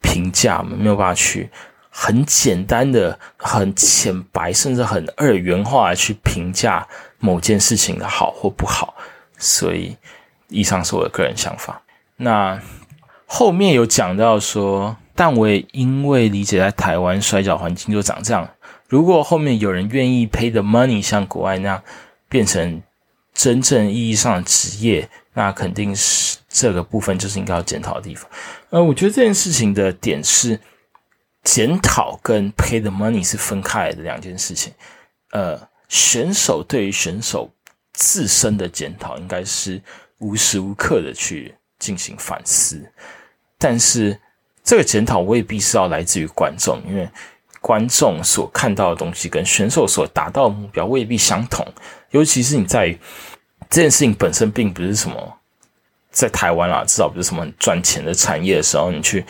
[0.00, 1.50] 评价，我们没有办法去
[1.90, 6.86] 很简单的、很浅白，甚至很二元化的去评价
[7.18, 8.94] 某件事情的好或不好。
[9.42, 9.96] 所以，
[10.48, 11.82] 以上是我的个人想法。
[12.16, 12.62] 那
[13.26, 18.48] 后面有讲到说，但我也因为理解在台湾摔跤环境就长这样。
[18.88, 21.82] 如果后面有人愿意 pay the money，像国外那样
[22.28, 22.82] 变成
[23.34, 26.38] 真正意义上的职业，那肯定是。
[26.54, 28.30] 这个部分就是应该要检讨的地方。
[28.68, 30.60] 呃，我觉得这件事情的点是，
[31.42, 34.70] 检讨跟 pay the money 是分开来的两件事情。
[35.30, 37.50] 呃，选手对于选手
[37.92, 39.80] 自身的检讨，应该是
[40.18, 42.84] 无时无刻的去进行反思。
[43.58, 44.18] 但是，
[44.64, 47.08] 这个检讨未必是要来自于观众，因为
[47.60, 51.66] 观众所看到的东西跟选手所达到的目标未必相同。
[52.10, 52.88] 尤其是你在
[53.70, 55.38] 这件事情本身并不是什么。
[56.10, 59.24] 在台湾啦，至少不是什么很赚钱的产业的时候，你去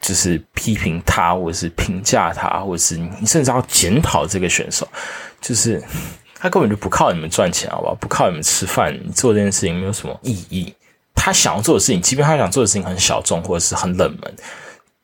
[0.00, 4.88] 就是批评他，或者是评价他，或者是你甚至要检讨这个选手，
[5.40, 5.80] 就是
[6.38, 7.94] 他根本就不靠你们赚钱，好不好？
[7.94, 10.72] 不靠你们吃饭，做这件事情没有什么意义。
[11.14, 14.36] 他想要做的事情，即便他想做的事情很小众或者是很冷门，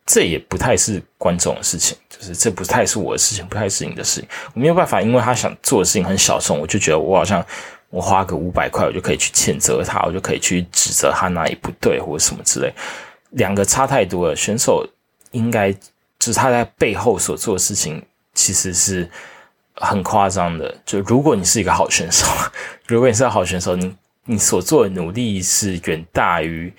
[0.06, 4.28] 这也不太是观众的事情，就是这不太是我的事情，不太是你的事情。
[4.54, 7.44] 我没有办法，因为他想做的事情很小众，我就觉得我好像。
[7.90, 12.74] 我花个五百块，我就可以去谴责他，我就可以去指责他哪里不对或者什么之类。
[13.30, 14.84] 两个差太多了，选手
[15.30, 15.78] 应该就
[16.18, 19.08] 是他在背后所做的事情，其实是
[19.76, 20.74] 很夸张的。
[20.84, 22.26] 就如果你是一个好选手，
[22.86, 26.72] 如果你是个好选手，你你所做的努力是远大于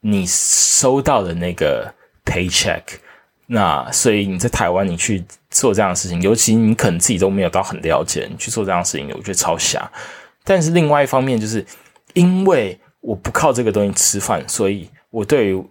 [0.00, 1.92] 你收到的那个
[2.24, 2.82] paycheck。
[3.46, 9.90] 那所以你在台湾你去做这样的事情，尤其你可能自己都没有到很了解，你去做这样的事情，我觉得超瞎。
[10.42, 11.64] 但是另外一方面，就是
[12.14, 15.64] 因为我不靠这个东西吃饭，所以我对于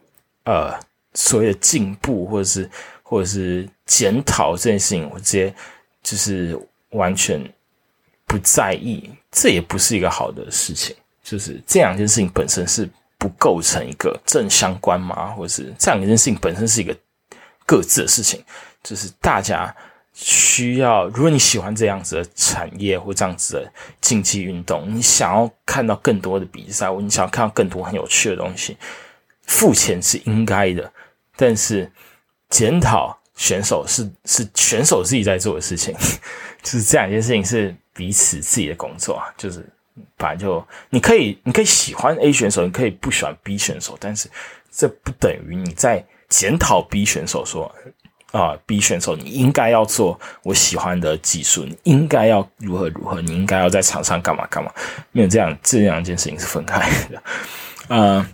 [0.43, 0.77] 呃
[1.13, 2.69] 所谓的进步，或者是
[3.01, 5.51] 或者是检讨这件事情，我直接
[6.01, 6.59] 就是
[6.89, 7.41] 完全
[8.25, 10.95] 不在意，这也不是一个好的事情。
[11.23, 16.95] 就是这两件事情本身是不构成一个正相关嘛，或者是这两件事情本身是一个
[17.65, 18.43] 各自的事情，
[18.83, 19.75] 就是大家。
[20.13, 28.75] 需要，如果你喜欢这样子的产业或这样子的竞技运动，你想要看到更多的比赛，或你想要看到更多很有趣的东西，
[29.43, 30.91] 付钱是应该的。
[31.37, 31.89] 但是
[32.49, 35.95] 检讨选手是是选手自己在做的事情，
[36.61, 39.25] 就是这两件事情是彼此自己的工作啊。
[39.35, 39.65] 就是
[40.15, 44.29] 本来就你可以你可以喜欢 A 选手，你可以不喜欢 B 选手，但是
[44.71, 47.73] 这不等于你在检讨 B 选手说。
[48.31, 54.71] 啊，B 选手，你应该要做我喜欢的技术，你应该要如何如何，你应该要在场上干嘛干嘛，
[55.11, 57.21] 没有这样这两件事情是分开的。
[57.93, 58.25] 呃，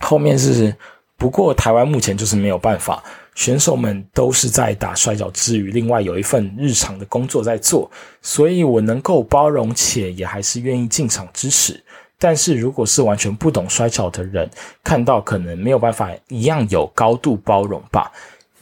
[0.00, 0.76] 后面是
[1.16, 3.02] 不过台湾目前就是没有办法，
[3.36, 7.88] 选手们都是在打摔跤之余，另外有一份日常的工作在做，
[8.22, 11.80] 所以我能够包容且也还是愿意进场支持。
[12.18, 14.50] 但是如果是完全不懂摔跤的人，
[14.82, 18.10] 看到可能没有办法一样有高度包容吧。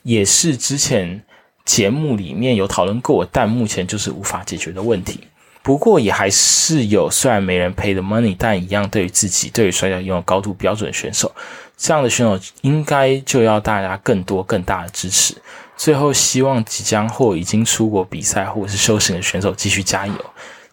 [0.02, 1.22] 也是之前
[1.64, 5.20] 节目里面有讨论过，但目前就是无法解决的问题。
[5.62, 11.32] 不过也还是有，虽然没人 pay 的 money，但一样对于自己对于摔跤拥有高度标准的选手，
[11.76, 15.34] 这样的选手应该就要大家更多更大的支持。
[15.76, 20.14] 最后，希望即将或已经出国比赛或者是修行的选手继续加油。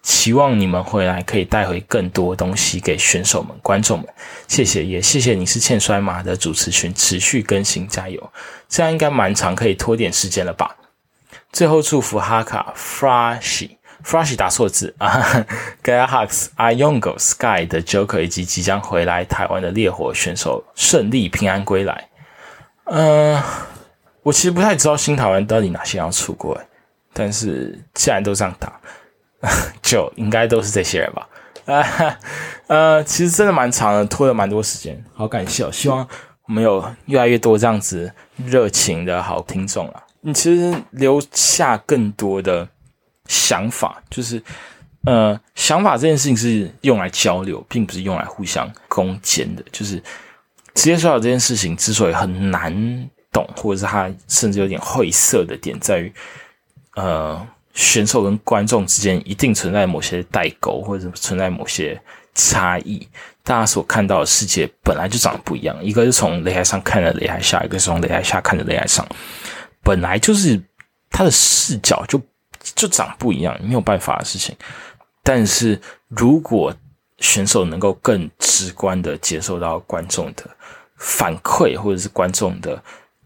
[0.04, 4.08] 期望你们回来可以带回更多东西给选手们、观众们。
[4.48, 8.32] 谢谢，也谢谢你是欠摔马的主持群持续更新，加油！
[8.68, 10.76] 这样应该蛮长，可以拖点时间了吧？
[11.52, 13.70] 最后祝福哈卡、Flashy、
[14.06, 15.46] Flashy 打错字啊
[15.84, 22.10] ，Gaia Hux、 Iongo、Sky 的 Joker 以及即将回来台湾的烈火选手顺利平安归来。
[22.86, 23.42] 嗯，
[24.24, 26.60] 我其实不太知道新台湾到底哪些要出国，
[27.14, 28.74] 但是既然都这样打。
[29.82, 31.28] 就应该都是这些人吧，
[31.66, 31.84] 啊，
[32.68, 36.08] 呃，其实真的蛮长的，拖了蛮多时间，好感谢哦，希望
[36.48, 38.14] 我们有越来越多这样子
[38.46, 40.04] 热情的好听众啊。
[40.22, 42.70] 你其实留下更多的
[43.32, 44.44] 想法，就是
[45.06, 49.64] 呃，想法这件事情是用来交流，并不是用来互相攻坚的。
[49.72, 50.04] 就是
[50.76, 56.14] 职业摔跤这件事情之所以很难懂，或者是它甚至有点晦涩的点，在于
[56.96, 57.48] 呃。
[57.74, 61.98] 选手跟观众之间一定存在某些代沟，或者存在某些
[62.36, 63.08] 差异。
[63.44, 69.08] 大家所看到的世界本来就长得不一样，一个是从擂台上看着擂台下，一个是从擂台下看着擂台上，
[69.82, 70.62] 本来就是
[71.10, 72.22] 他的视角就
[72.76, 74.56] 就长不一样，没有办法的事情。
[75.24, 76.74] 但是如果
[77.20, 80.44] 选手能够更直观的接受到观众的
[80.98, 82.82] 反馈，或者是观众的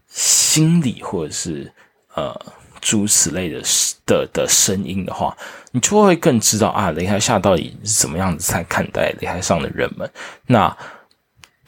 [0.08, 1.72] 心理，或者是
[2.14, 2.34] 呃。
[2.78, 3.60] 诸此类的
[4.04, 5.36] 的的声音的话，
[5.72, 10.08] 你就会更知道啊，擂台下到底是怎么样子在看待擂台上的人们。
[10.46, 10.76] 那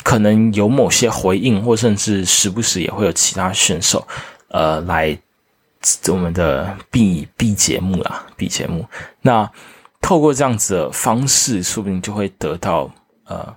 [0.05, 4.07] 可能有某些回应，或甚至时不时也会有其他选手，
[4.51, 5.19] 呃，来
[6.09, 8.87] 我们的 B B 节目啦，B 节目。
[9.23, 9.51] 那
[10.01, 12.91] 透过这样子的方式，说不定就会得到
[13.25, 13.55] 呃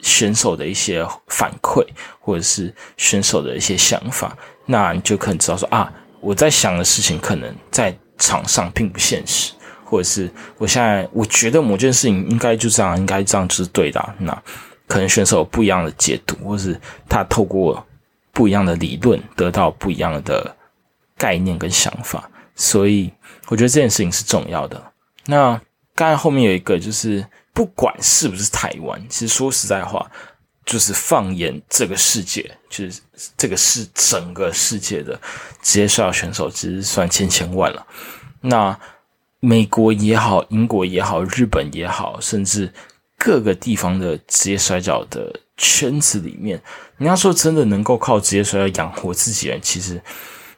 [0.00, 1.86] 选手的一些反馈，
[2.18, 4.36] 或者是选手的一些想法。
[4.66, 5.92] 那你就可能知道说啊。
[6.22, 9.54] 我在想的事情，可能在场上并不现实，
[9.86, 14.14] 或者是我现在我觉得某件事情应该就这样，应该这样就是对的。
[14.18, 14.42] 那
[14.86, 17.82] 可能选手有不一样的解读，或是他透过
[18.32, 20.54] 不一样的理论得到不一样的
[21.20, 23.12] 概念跟想法，所以
[23.48, 24.82] 我觉得这件事情是重要的。
[25.26, 25.60] 那
[25.94, 30.10] 刚才后面有一个，就是不管是不是台湾，其实说实在话。
[30.66, 33.00] 就是放眼这个世界，就是
[33.36, 35.18] 这个是整个世界的
[35.62, 37.84] 职业摔跤选手，其实算千千万了。
[38.42, 38.78] 那
[39.40, 42.72] 美国也好，英国也好，日本也好，甚至
[43.18, 46.62] 各个地方的职业摔跤的圈子里面，
[46.98, 50.00] 你要说真的能够靠职业摔跤养活自己人，其实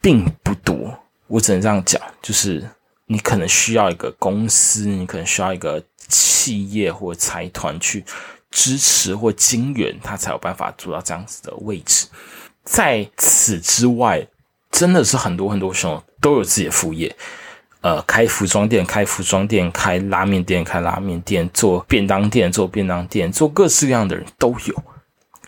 [0.03, 0.98] 并不多。
[1.28, 2.62] 我只能这样讲，就是
[3.07, 8.05] 你可能需要一个公司，你可能需要一个企业或财团去。
[8.55, 12.07] 支持或金援，他才有办法做到这样子的位置。
[12.62, 14.28] 在此之外，
[14.70, 17.16] 真的是很多很多兄都有自己的副业，
[17.80, 24.84] 呃，开服装店、开服装店、开拉面店、开拉面店，做便当店、做便当店，做各式各样的人都有。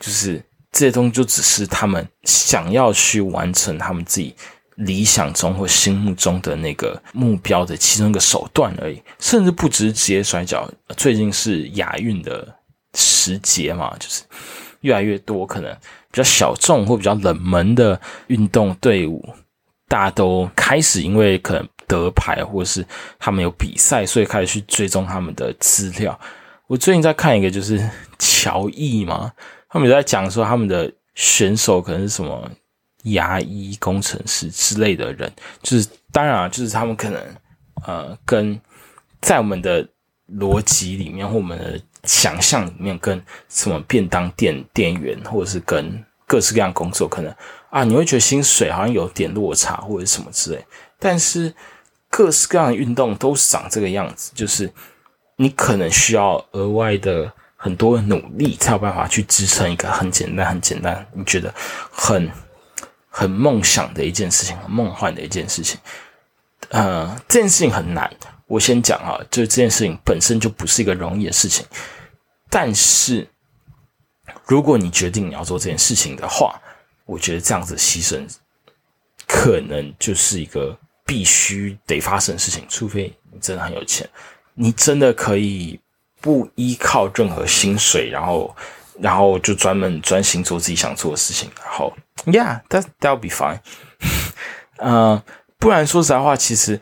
[0.00, 0.42] 就是
[0.75, 4.35] 这些东西，就只是他们想要去完成他们自己
[4.75, 9.03] 理想中或心目中的那个目标的其中一个手段而已。
[9.18, 12.55] 甚至不只是职业摔跤，最近是亚运的。
[12.97, 14.22] 时节嘛，就是
[14.83, 19.20] 越来越多可能比较小众或比较冷门的运动队伍，
[19.89, 22.87] 大家都开始因为可能得牌或者是
[23.18, 26.16] 他们有比赛，所以开始去追踪他们的资料。
[26.68, 27.85] 我最近在看一个，就是
[28.16, 29.33] 乔毅嘛，
[29.75, 32.49] 他们在讲说他们的选手可能是什么
[33.03, 35.31] 牙医、工程师之类的人，
[35.64, 37.20] 就是当然啊，就是他们可能
[37.85, 38.59] 呃跟
[39.20, 39.85] 在我们的
[40.39, 47.35] 逻辑里面或我们的想象里面，跟什么便当店店员或者是跟各式各样工作，可能
[47.70, 50.64] 啊你会觉得薪水好像有点落差或者什么之类，
[51.01, 51.53] 但是
[52.09, 54.72] 各式各样的运动都是长这个样子，就是。
[55.37, 57.29] 你可能需要额外的
[57.65, 61.51] 很多努力，才有办法去支撑一个很简单、很简单，你觉得
[61.91, 62.31] 很
[63.09, 65.81] 很梦想的一件事情，很梦幻的一件事情。
[66.69, 68.15] 呃，这件事情很难。
[68.49, 71.65] 我先讲啊，就这件事情本身就不是一个容易的事情。
[72.51, 73.27] 但是，
[74.45, 76.61] 如果你决定你要做这件事情的话，
[77.07, 78.29] 我觉得这样子牺牲，
[79.27, 84.07] 可能就是一个必须得发生的事情，除非你真的很有钱。
[84.53, 85.81] 你真的可以
[86.25, 88.57] 不依靠任何薪水，然后，
[88.99, 91.93] 然后就专门专心做自己想做的事情，然后
[92.25, 93.59] ，Yeah，that that'll be fine。
[94.81, 95.22] 呃，
[95.59, 96.81] 不然说实在话，其实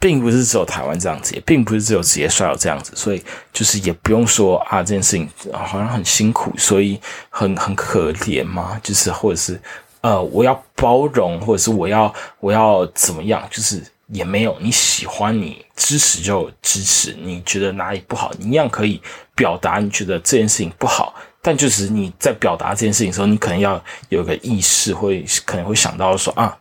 [0.00, 3.22] 并不是只有台湾这样子，也并不是只有职业摔跤这样子，所以
[3.52, 9.62] 就是也不用说啊，这件事情好像很辛苦，所以很很可怜嘛，就是或者是
[10.00, 13.80] 呃，我要包容，或者是我要我要怎么样，就是。
[14.12, 19.00] 也没有你喜欢你支持就支持，你觉得哪里不好，你一样可以
[19.36, 19.78] 表达。
[19.78, 26.58] 你觉得这件事情不好，但就是你在表达这件事情的时候，你可能要有个意识，会可能会想到说啊，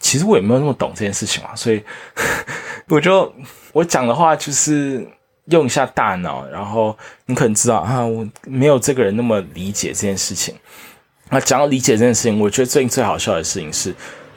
[0.00, 1.84] 其实我也没有那么懂这件事情嘛，所以
[2.88, 3.30] 我就
[3.72, 5.06] 我讲的话就是
[5.46, 10.54] 用一下大脑，然后你可能知道啊，我没有这个人那么理解这件事情。
[11.28, 13.94] 那讲到理解这件事情，我觉得最近最好笑的事情是。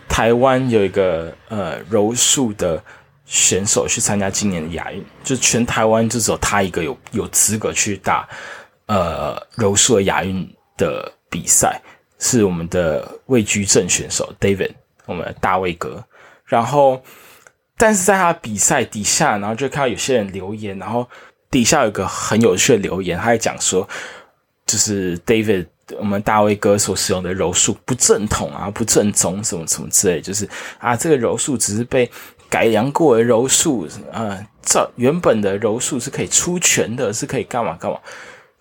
[0.10, 2.84] 台湾有一个呃柔术的
[3.26, 8.28] 选手去参加今年的亚运，就全台湾就只有他一个有有资格去打
[8.88, 10.46] 呃柔术的亚运
[10.76, 11.80] 的比赛，
[12.18, 14.72] 是我们的魏居正选手 David，
[15.06, 16.04] 我们的大卫哥。
[16.46, 17.02] 然后，
[17.78, 21.08] 但是在他比赛底下，然后就看到有些人留言，然后
[21.52, 23.88] 底下有个很有趣的留言，他在讲说，
[24.66, 25.68] 就是 David。
[25.98, 32.10] 我们大卫哥所使用的柔术不正统啊，不正宗，什么什么之类，就是啊，这个柔术只是被
[32.50, 37.98] 改良过的柔术啊，照原本的柔术是可以出拳的，是可以干嘛干嘛。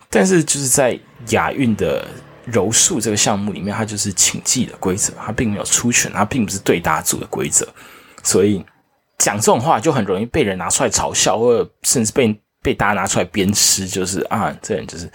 [0.09, 0.99] 但是就是在
[1.31, 2.07] 亚运的
[2.45, 7.68] 柔术这个项目里面，它就是请技的规则，它并没有出拳，它并不是对打组的规则，
[8.22, 8.64] 所以
[9.18, 12.41] 讲这种话就很容易被人拿出来嘲笑，或者甚至被。
[12.61, 15.11] 被大家拿出来鞭尸，就是啊，这人就是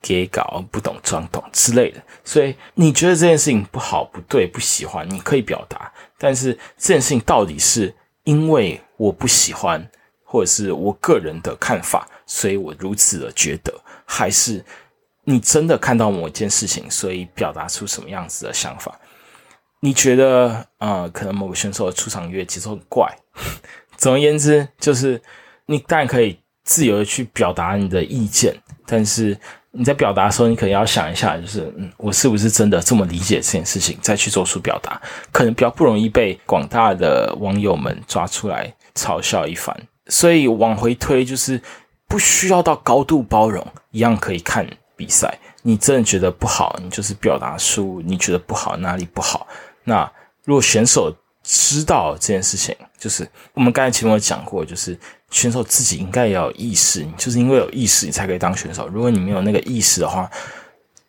[0.00, 2.02] 给搞不懂装懂之类的。
[2.24, 5.92] 所以你觉得这件事情不好、不对、不喜欢，你可以表达。
[6.18, 7.94] 但是这件事情到底是
[8.24, 9.86] 因为我不喜欢，
[10.24, 13.72] 或者是我个人的看法，所以我如此的觉得，
[14.06, 14.64] 还是
[15.24, 18.98] 你真的看到某一件事情，所以表达出什么样子的想法？
[19.80, 23.14] 你觉得啊，可能某个选手的出场乐节奏很怪。
[23.96, 25.20] 总而言之，就是
[25.66, 26.41] 你当然可以。
[26.64, 28.54] 自由的去表达你的意见，
[28.86, 29.36] 但是
[29.72, 35.00] 你在表达的时候，你可能要想一下，就是嗯，我是不是真的这么理解这件事情，再去做出表达，
[35.32, 39.76] 可能比较不容易被广大的网友们抓出来嘲笑一番。
[40.06, 41.60] 所以往回推，就是
[42.06, 45.36] 不需要到高度包容，一样可以看比赛。
[45.62, 49.46] 你真的觉得不好，你就是表达出你觉得不好哪里不好。
[49.84, 50.10] 那
[50.44, 54.96] 如果选手知道这件事情，就是我们刚才前面有讲过，就是。
[55.32, 58.86] 选手自己应该要有意识，就是因为有意识，你才可以当选手。
[58.86, 60.30] 如果你没有那个意识的话，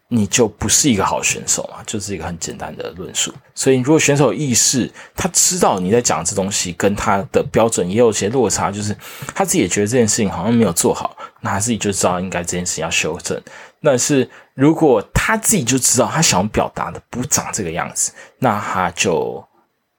[0.07, 3.33] 你就不是一个好选手嘛，就是一个很简单的论述。
[3.55, 8.95] 所以，如果选手有意识，他知道你在讲这东西，跟他的标准也有些落差，就是
[9.33, 13.41] 他自己也觉得这件事情好像没有做好，那他自己就知道应该这件事情要修正。
[13.81, 19.43] 但是如果他自己就知道他想表达的不长这个样子，那他就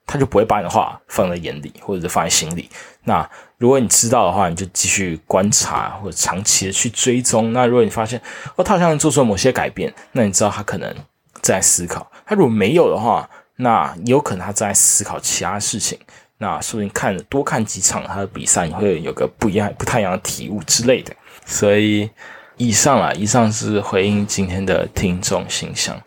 [0.07, 2.71] 他就不会把你的话放在眼里，或者是放在心里。
[3.03, 3.29] 那
[3.65, 7.55] 如果你知道的话，你就继续观察或者长期的去追踪。
[7.55, 8.21] 那如果你发现
[8.57, 10.95] 哦，他好像做出了某些改变，那你知道他可能
[11.41, 12.07] 在思考。
[12.27, 15.99] 他如果没有的话，那有可能他在思考其他事情。
[16.37, 21.11] 那说不定看多看几场他的比赛，你会有个不一样、不太一样的体悟之类的。
[21.47, 22.11] 所以
[22.59, 25.99] 以上啊，以上是回应今天的听众信箱。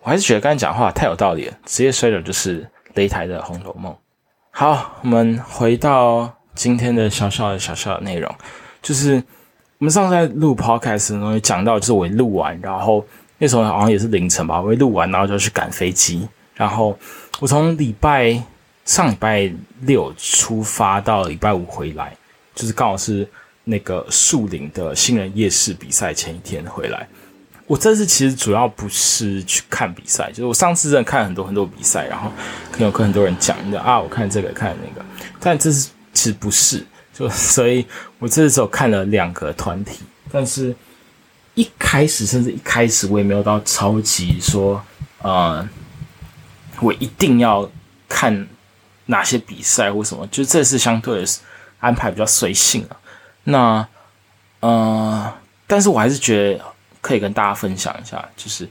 [0.00, 1.54] 我还是觉得刚才讲话太有道理了。
[1.66, 3.92] 职业摔者就是擂台的《红楼梦》。
[4.50, 6.38] 好，我们回到。
[6.54, 8.32] 今天的小小的小小的内容，
[8.82, 9.22] 就是
[9.78, 13.04] 我们上次在录 podcast 的时候讲到，就是我录完，然后
[13.38, 16.28] 那时候好像也是凌晨吧，我会录完然后就去赶飞机。
[16.54, 16.96] 然后
[17.40, 18.40] 我从礼拜
[18.84, 19.50] 上礼拜
[19.80, 22.14] 六出发到礼拜五回来，
[22.54, 23.26] 就是刚好是
[23.64, 27.08] 那个树林的新人夜市比赛前一天回来。
[27.66, 32.30] 我这次其实主要不是去看比赛，就是我上次真的看很多很多比赛，然后
[32.70, 35.04] 可能有跟很多人讲的啊，我看这个看那个，
[35.40, 37.86] 但这次其实不是， 就 所以
[38.18, 40.00] 我这次只有看了两个团体，
[40.30, 40.74] 但是
[41.54, 44.82] 一开始甚至一开始我也没有到超级说，
[45.22, 45.68] 呃，
[46.80, 47.70] 我一定要
[48.08, 48.46] 看
[49.06, 51.24] 哪些比赛或什么，就这次相对
[51.80, 52.96] 安排比较随性啊。
[53.44, 53.88] 那
[54.60, 55.32] 呃，
[55.66, 56.64] 但是我还是觉得。
[57.02, 58.68] 可以跟大家分享一下，就是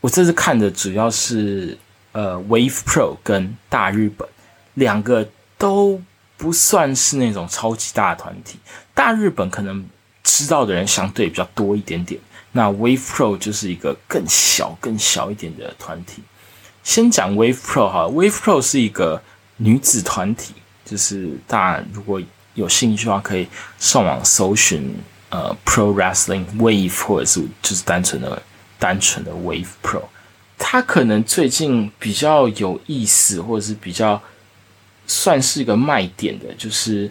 [0.00, 1.78] 我这次看的主要是
[2.10, 4.28] 呃，Wave Pro 跟大日本
[4.74, 5.24] 两个
[5.56, 6.02] 都
[6.36, 8.58] 不算是那种超级大团体。
[8.94, 9.84] 大日本可能
[10.22, 12.20] 知道的人相对比较多一点点，
[12.52, 16.22] 那 Wave Pro 就是一个更小、更小一点的团体。
[16.82, 19.22] 先讲 Wave Pro 哈，Wave Pro 是一个
[19.56, 22.20] 女子团体，就是大家如果
[22.54, 23.46] 有兴趣的话，可以
[23.78, 24.94] 上网搜寻。
[25.28, 28.40] 呃，Pro Wrestling Wave 或者是就是单纯的、
[28.78, 30.02] 单纯的 Wave Pro，
[30.56, 34.22] 它可能最近比较有意思，或者是比较
[35.06, 37.10] 算是一个卖点的，就是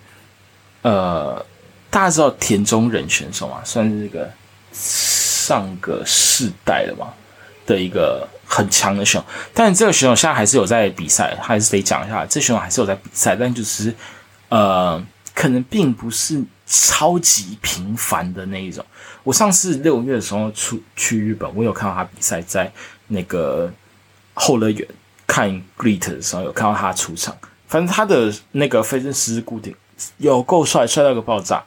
[0.81, 1.45] 呃，
[1.89, 4.29] 大家知道田中忍选手嘛，算是一个
[4.71, 7.07] 上个世代的嘛
[7.65, 13.93] 的一个很强的选手，但这个选手现在还是有在比赛，还是得讲一下，这选手还是有在比赛，但就是
[14.49, 16.43] 呃，可能并不是。
[16.67, 18.83] 超级频繁的那一种。
[19.23, 22.71] 我上次六月的时候出去日本，我有看到他比赛，在
[23.05, 23.71] 那个
[24.33, 24.87] 后乐园
[25.27, 27.37] 看 Great 的时候，有看到他出场。
[27.67, 29.75] 反正他的那个飞身十字固定
[30.17, 31.63] 有够帅，帅到个爆炸。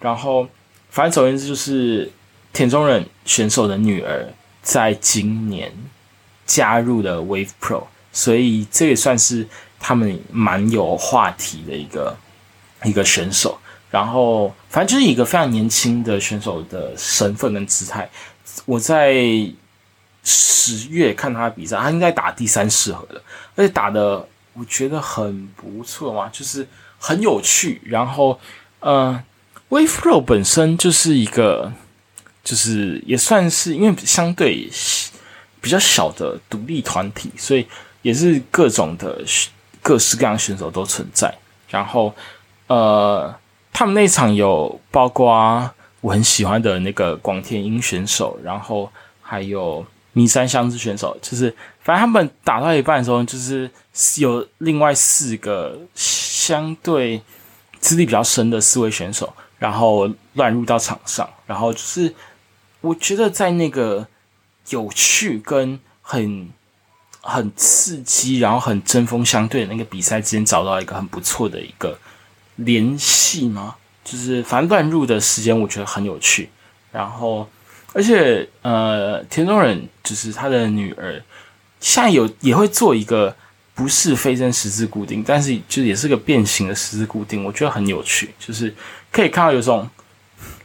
[0.00, 0.46] 然后，
[0.90, 2.10] 反正总而言之，就是
[2.52, 4.32] 田中忍选手的女儿
[4.62, 5.72] 在今年
[6.46, 9.46] 加入了 Wave Pro，所以这也算是
[9.80, 12.16] 他们蛮有话题的一个
[12.84, 13.58] 一个选手。
[13.90, 18.08] 然后，反正就是一个非常年轻的选手的身份跟姿态。
[18.66, 19.14] 我在
[20.22, 23.22] 十月看他的比赛，他应该打第三四合的，
[23.56, 24.28] 而且打的
[24.58, 26.66] 我觉得很不错嘛，就是
[26.98, 27.80] 很有趣。
[27.84, 28.40] 然后，
[28.80, 29.22] 呃
[29.68, 31.72] ，Wave Pro 本身就是一个，
[32.42, 34.68] 就是也算是因为相对
[35.60, 37.66] 比较小的独立团体，所以
[38.02, 39.24] 也是各种的
[39.82, 41.32] 各式各样选手都存在。
[41.68, 42.14] 然后，
[42.66, 43.34] 呃。
[43.70, 48.90] 他们那场有包括我很喜欢的那个广田英选手，然后
[49.22, 51.54] 还有弥山香之选手，就是
[51.88, 53.70] 反正他们打到一半的时候，就是
[54.18, 57.18] 有另外四个相对
[57.80, 62.14] 资历比较深的四位选手，然后乱入到场上，然后就是
[62.82, 64.06] 我觉得在那个
[64.68, 66.50] 有趣跟很
[67.22, 71.98] 很刺激，然后很针锋相对的那个比赛之间，找到一个很不错的一个。
[72.56, 73.76] 联系吗？
[74.04, 76.50] 就是反正乱入的时间，我觉得很有趣。
[76.92, 77.48] 然后，
[77.94, 81.22] 而且呃，田中人就是他的女儿，
[81.80, 83.34] 现在有也会做一个
[83.74, 88.34] 不是飞针十字固定，但是就也是个变形的十字固定，我觉得很有趣。
[88.38, 88.74] 就是
[89.12, 89.88] 可以看到有种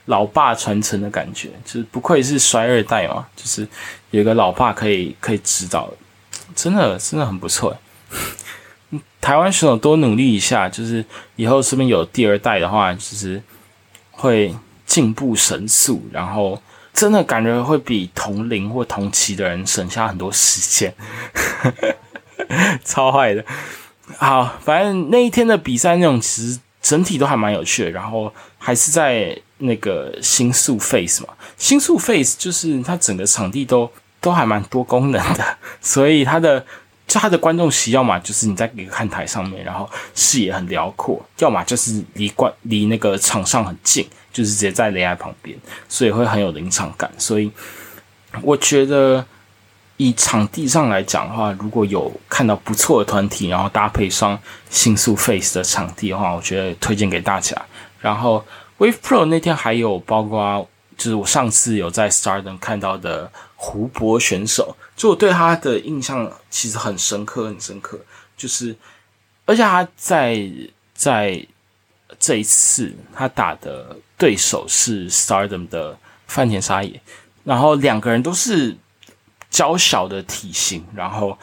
[0.05, 3.67] 老爸传承的感觉，就是不愧是衰二代嘛，就是
[4.11, 5.89] 有一个老爸可以可以指导，
[6.55, 7.77] 真的真的很不错。
[9.21, 11.05] 台湾选手多努力一下，就是
[11.37, 13.41] 以后是不是有第二代的话，就是
[14.11, 14.53] 会
[14.85, 16.61] 进步神速，然后
[16.93, 20.93] 真的感觉会比同龄或同期的人省下很多时间，
[22.85, 23.43] 超坏的。
[24.17, 33.91] 好，反正那一天的比赛内容其实整体都还蛮有趣的，然后还是在那个新宿 Face 嘛，新宿 Face 就是它整个场地都
[34.21, 36.65] 都还蛮多功能的， 所以它的。
[37.05, 45.57] 就他的观众席，要么就是你在一个看台上面，然后视野很辽阔；要么就是离观离那个场上很近，就是直接在擂台旁边，
[45.87, 47.09] 所以会很有临场感。
[47.17, 47.49] 所以
[48.41, 49.25] 我觉得
[49.95, 54.37] 以场地上来讲的话，如果有看到不错的团体，然后搭配上
[54.69, 57.55] 新宿 Face 的场地的话，我觉得推荐给大家。
[58.01, 58.43] 然后
[58.79, 60.67] Wave Pro 那天还有包括，
[60.97, 63.31] 就是我上次有在 Stardom 看到的。
[63.65, 67.97] 湖泊选手，就我对他的印象其实很深刻，很深刻。
[68.35, 68.75] 就是，
[69.45, 70.51] 而且他在
[70.93, 71.47] 在
[72.23, 77.01] 这一次他打的对手是 Stardom 的饭田沙野，
[77.43, 78.77] 然后两个人都是
[79.49, 81.37] 娇小的体型，然后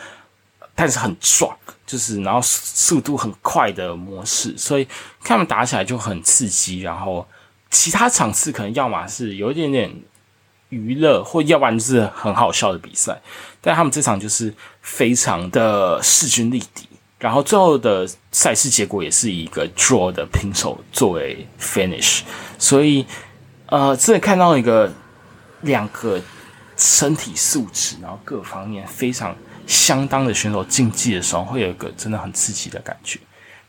[0.74, 1.54] 但是很壮，
[1.86, 4.88] 就是然后速度很快的模式，所以
[5.22, 6.80] 他们打起来就很刺激。
[6.80, 7.28] 然后
[7.70, 9.94] 其他场次可能要么是有一点点。
[10.70, 13.20] 娱乐，或要不然就是很好笑的比赛。
[13.60, 16.88] 但他们这场就是非常的势均力敌，
[17.20, 22.22] 然后最后的赛事结果也是一个 draw 的平手作为 finish。
[22.58, 23.06] 所以，
[23.66, 24.90] 呃，这里看到一个
[25.60, 26.20] 两个
[26.76, 33.20] 身体素质，然后各方面非常相当的选手竞技的时候，会有一个真的很刺激的感觉。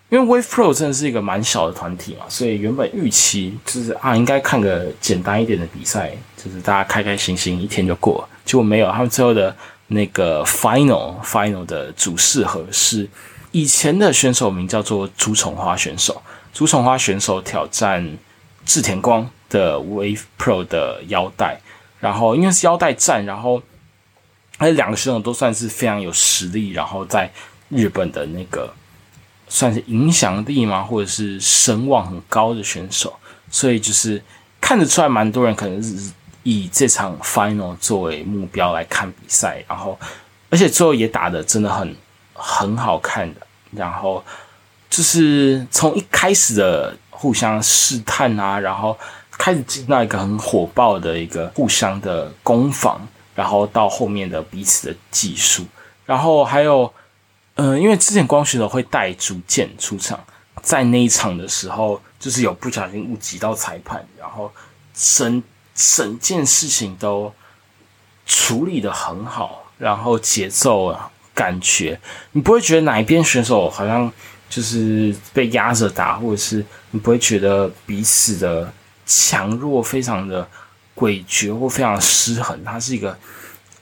[0.10, 8.28] 因为 Wave Pro 真的是一个蛮小的团体嘛，所以原本预期就是啊，应该看个简单一点的比赛，就是大家开开心心一天就过。
[8.44, 9.56] 结果没有，他们最后的
[9.88, 13.08] 那个 Final Final 的主视和是
[13.52, 16.22] 以前的选手名叫做朱重花选手，
[16.54, 18.18] 朱重花选手挑战
[18.66, 21.60] 志田光的 Wave Pro 的腰带，
[22.00, 23.62] 然后因为是腰带战，然后
[24.58, 27.32] 而且两个选手都算是非常有实力，然后在
[27.70, 28.74] 日本的那个。
[29.54, 33.14] 算是影响力吗，或者是声望很高的选手，
[33.50, 34.24] 所以就是
[34.62, 36.10] 看得出来，蛮多人可能是
[36.44, 40.00] 以这场 final 作为目标来看比赛，然后
[40.50, 41.94] 而且最后也打的真的很
[42.42, 44.24] 很好看的，然后
[44.90, 48.98] 就是从一开始的互相试探啊，然后
[49.32, 53.00] 开始进到一个很火爆的一个互相的攻防，
[53.36, 55.66] 然后到后面的彼此的技术，
[56.06, 56.92] 然后还有。
[57.56, 60.18] 嗯，因为之前光选手会带主剑出场，
[60.64, 64.50] 在那一场的时候，就是有不小心误击到裁判，然后
[64.96, 65.44] 整
[65.76, 67.32] 整件事情都
[68.26, 72.00] 处理的很好，然后节奏啊，感觉
[72.32, 74.12] 你不会觉得哪一边选手好像
[74.50, 78.72] 就是被压着打，或者是你不会觉得彼此的
[79.06, 80.48] 强弱非常的
[80.96, 83.18] 诡谲或非常失衡，它是一个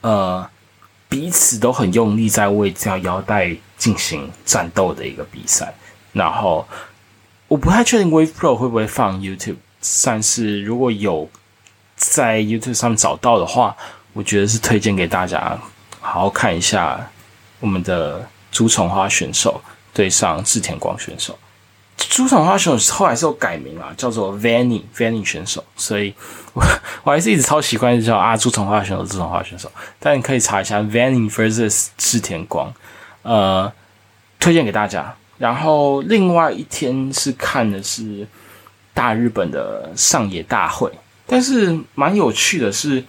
[0.00, 0.48] 呃。
[1.10, 5.74] 彼此都很用力在为这条腰带进行战斗的一个比赛，
[6.12, 6.64] 然后
[7.48, 9.56] 我不太确定 Wave Pro 会不会放 YouTube，
[10.04, 11.28] 但是如果有
[11.96, 13.76] 在 YouTube 上找到的话，
[14.12, 15.58] 我觉得是推荐给大家
[15.98, 17.10] 好好看一下
[17.60, 19.60] 我们的朱重花选手
[19.94, 21.38] 对上志田光选手。
[22.08, 26.12] 朱重花选手后来是有改名啊，叫做 Vanny Vanny 选手，所以
[26.54, 26.62] 我
[27.04, 32.72] 我还是一直超习惯叫啊朱重花选手朱重花选手，但你可以查一下 Vanny vs 志田光，
[33.22, 33.70] 呃，
[34.38, 35.14] 推荐给大家。
[35.38, 38.26] 然后另外一天是看的是
[38.92, 40.90] 大日本的上野大会，
[41.26, 43.04] 但是蛮有趣的是，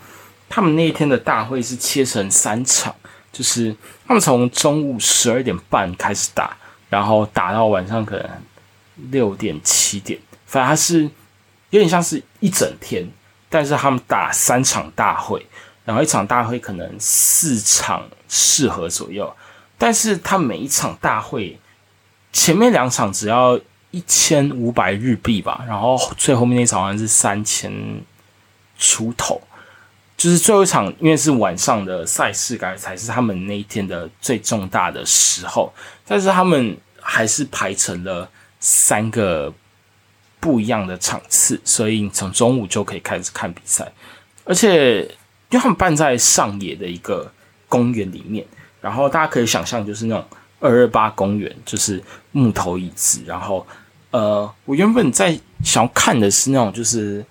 [0.48, 2.94] 他们那一天的大会是切成三场，
[3.32, 3.76] 就是
[4.08, 6.56] 他们从中午十二点半开始打，
[6.90, 8.30] 然后打到晚上可能。
[9.10, 11.02] 六点七点，反正他是
[11.72, 13.04] 有点像是一整天，
[13.50, 15.44] 但是他们打三场大会，
[15.86, 19.34] 然后一场大会可能四场四合左右，
[19.76, 21.58] 但是他每一场大会
[22.32, 23.60] 前面两场只要
[23.90, 27.74] 一千五百日币吧，然后最后面那场好像是三千
[28.78, 29.42] 出头，
[30.22, 35.74] 就是最后一场因为是晚上的赛事，感觉才是他们那一天的最重大的时候，
[36.06, 38.30] 但是他们还是排成了。
[38.64, 39.52] 三个
[40.40, 43.92] 不一样的场次，所以你从中午就可以开始看比赛。
[44.46, 47.34] 而且，因为他们办在上野的一个
[47.68, 48.46] 公园里面，
[48.80, 50.24] 然后大家可以想象，就是那种
[50.60, 52.04] 二二八公园，就是
[52.34, 53.24] 木头椅子。
[53.26, 53.66] 然后，
[54.12, 57.26] 呃，我原本在想要看的是那种，就是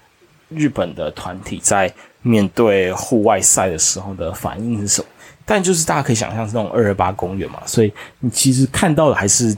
[0.49, 5.08] 日本的团体在面对户外赛的时候的反应是什么。
[5.44, 9.56] 但就是大家可以想象是那种二二八公园嘛，所以你其实看到的还是。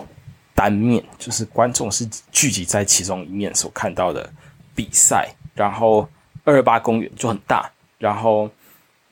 [0.54, 4.30] 单面就是观众是聚集在其中一面所看到的
[4.74, 6.06] 比赛，然后
[6.44, 8.48] 二二八公园就很大，然后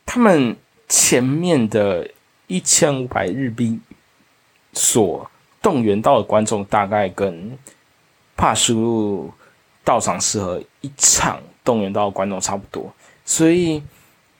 [0.04, 0.54] 他们
[0.86, 2.06] 前面的
[2.46, 3.80] 一千五百日币
[4.74, 5.28] 所
[5.62, 7.58] 动员到的观众，大概跟
[8.36, 9.32] 帕输入
[9.82, 12.92] 到场适合一场动员到的观众差不多，
[13.30, 13.80] 所以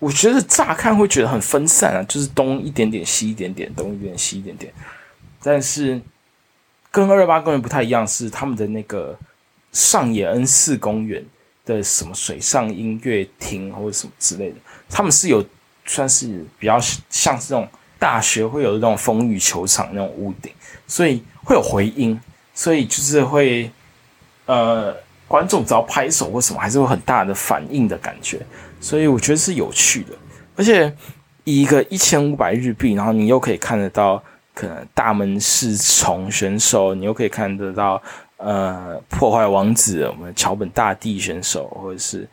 [0.00, 4.72] 我觉得乍看会觉得很分散啊，就是东一点点，西一点点，东一点西一点点，
[5.42, 6.00] 但是。
[6.92, 9.16] 跟二二八公园不太一样，是他们的那个
[9.70, 11.24] 上野恩寺公园
[11.64, 14.56] 的什么水上音乐厅或者什么之类的，
[14.88, 15.40] 他们是有
[15.86, 20.52] 算是比较像是那种大学会有那种风雨球场那种屋顶，
[20.88, 22.20] 所以会有回音，
[22.54, 23.70] 所以就是会
[24.46, 24.92] 呃
[25.28, 28.44] 观众只要拍手或什么，还是会很大的反应的感觉，
[28.80, 30.14] 所以我觉得是有趣的，
[30.56, 30.92] 而且
[31.44, 34.22] 以一个一千五百日币，然后你又可以看得到。
[34.52, 38.02] 可能大门侍从选手，你又可以看得到，
[38.36, 42.28] 呃，破坏王子，我们桥本大地选手，或者是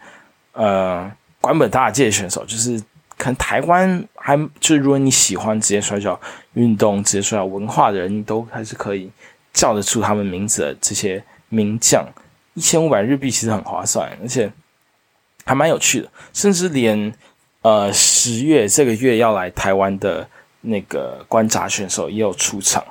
[0.52, 2.78] 呃，关本大介选手，就是
[3.18, 6.20] 可能台湾还就是如果你喜欢职业摔跤
[6.54, 9.10] 运动、职业摔跤文化的人，你都还是可以
[9.54, 12.04] 叫得出他们名字的这些名将，
[12.56, 14.52] 一千五百日币其实很划算，而且
[15.48, 17.14] 还蛮有趣的，甚至连
[17.62, 20.28] 呃十月这个月要来台湾的
[20.60, 22.84] 那个观察选手也有出场，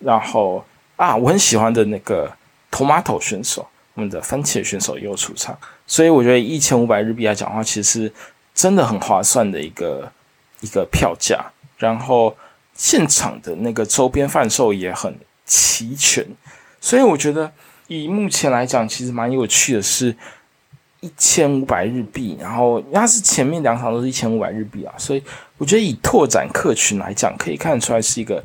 [0.00, 0.64] 然后
[0.96, 2.28] 啊，我很喜欢的那个
[2.72, 5.56] Tomato 选手，我们的番茄选手也有出场，
[5.86, 8.12] 所以我觉得一千五百日币来讲的话，其实
[8.52, 10.10] 真的很划算的一个
[10.60, 11.44] 一个票价，
[11.78, 12.36] 然后
[12.74, 16.26] 现场的那个周边贩售也很齐全，
[16.80, 17.52] 所以我觉得
[17.86, 20.16] 以目前来讲，其实蛮有趣的是。
[21.00, 25.22] 一千五百日币，然后它是前面两场都是一千五百日币啊，所以
[25.56, 28.44] 我觉得以拓展客群来讲，可以看得出来是一个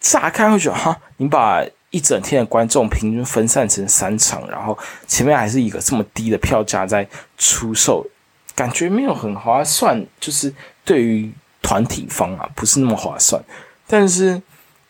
[0.00, 4.76] 乍看会觉得哈，你把一整天的观众平均分散成三场，然后
[5.06, 8.06] 前面还是一个这么低的票价在出售，
[8.54, 10.52] 感觉没有很划算，就是
[10.84, 11.32] 对于
[11.62, 13.42] 团体方啊不是那么划算。
[13.86, 14.42] 但是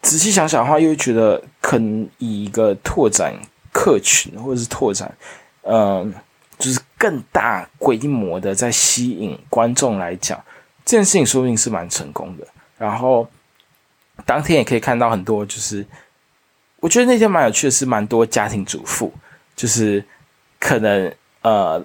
[0.03, 3.35] 仔细想想的话，又觉得可能以一个拓展
[3.73, 5.15] 客群或者是拓展，
[5.62, 6.12] 嗯。
[6.97, 10.42] 更大规模的在吸引观众来讲，
[10.84, 12.47] 这件事情说不定是蛮成功的。
[12.78, 13.28] 然后
[14.24, 15.86] 当天也可以看到很多，就是
[16.80, 19.12] 我觉得那天蛮有趣的是，蛮多家庭主妇，
[19.57, 20.05] 就是
[20.59, 21.84] 可能呃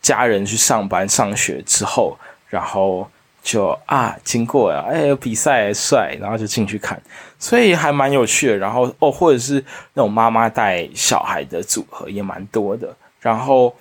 [0.00, 2.16] 家人去上班上学之后，
[2.48, 3.08] 然后
[3.42, 7.00] 就啊经过了，哎比赛帅，然后就进去看，
[7.38, 8.56] 所以还蛮有趣的。
[8.56, 12.94] 然后哦，或者是那种妈妈带小孩的组合也蛮多的。
[13.20, 13.74] 然后，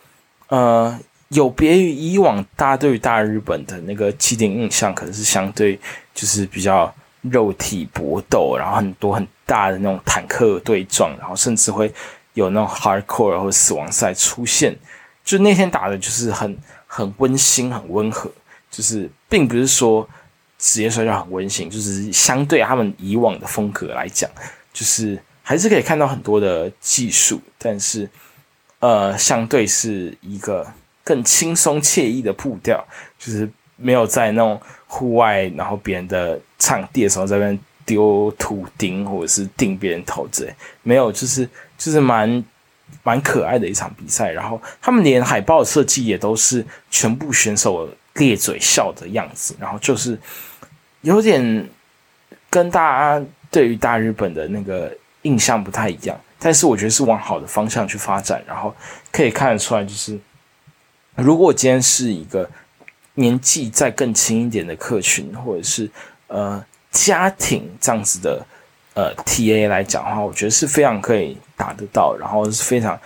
[0.54, 1.00] 呃，
[1.30, 5.80] 有别于以往大家对于大日本的那个既定印象，可能是相对
[6.14, 11.92] 就是比较肉体搏斗，然后很多很大的那种坦克对撞，然后甚至会
[12.36, 14.78] 有那种 hardcore 或死亡赛出现。
[15.26, 18.32] 就那天打的就是很很温馨、很温和，
[18.70, 20.08] 就是并不是说
[20.60, 24.30] 职业摔跤很温馨，就是相对他们以往的风格来讲，
[24.72, 28.08] 就是还是可以看到很多的技术，但是。
[28.84, 30.68] 呃，相对是一个
[31.06, 32.86] 更轻松惬意的步调，
[33.18, 42.44] 就是没有在那种户外，然后别人的场地的时候在那边丢土钉或者是钉别人头之类，没有，就是就是蛮
[43.04, 44.34] 蛮可爱的一场比赛。
[44.34, 50.20] 然后他们连海报设计也都是全部选手咧嘴笑的样子，然后就是
[51.04, 51.70] 有点
[52.50, 52.82] 跟大
[53.20, 56.20] 家对于大日本的那个印象不太一样。
[56.44, 58.76] 但是我觉得是往好的方向去发展，然后
[59.14, 60.20] 可以看得出来，就是
[61.16, 62.50] 如果今天是一个
[63.14, 65.90] 年纪再更轻一点的客群，或者是
[66.28, 68.46] 呃家庭这样子的
[68.94, 73.00] 呃 T A 来讲的话，我觉得是非常可以达得到，然后是非常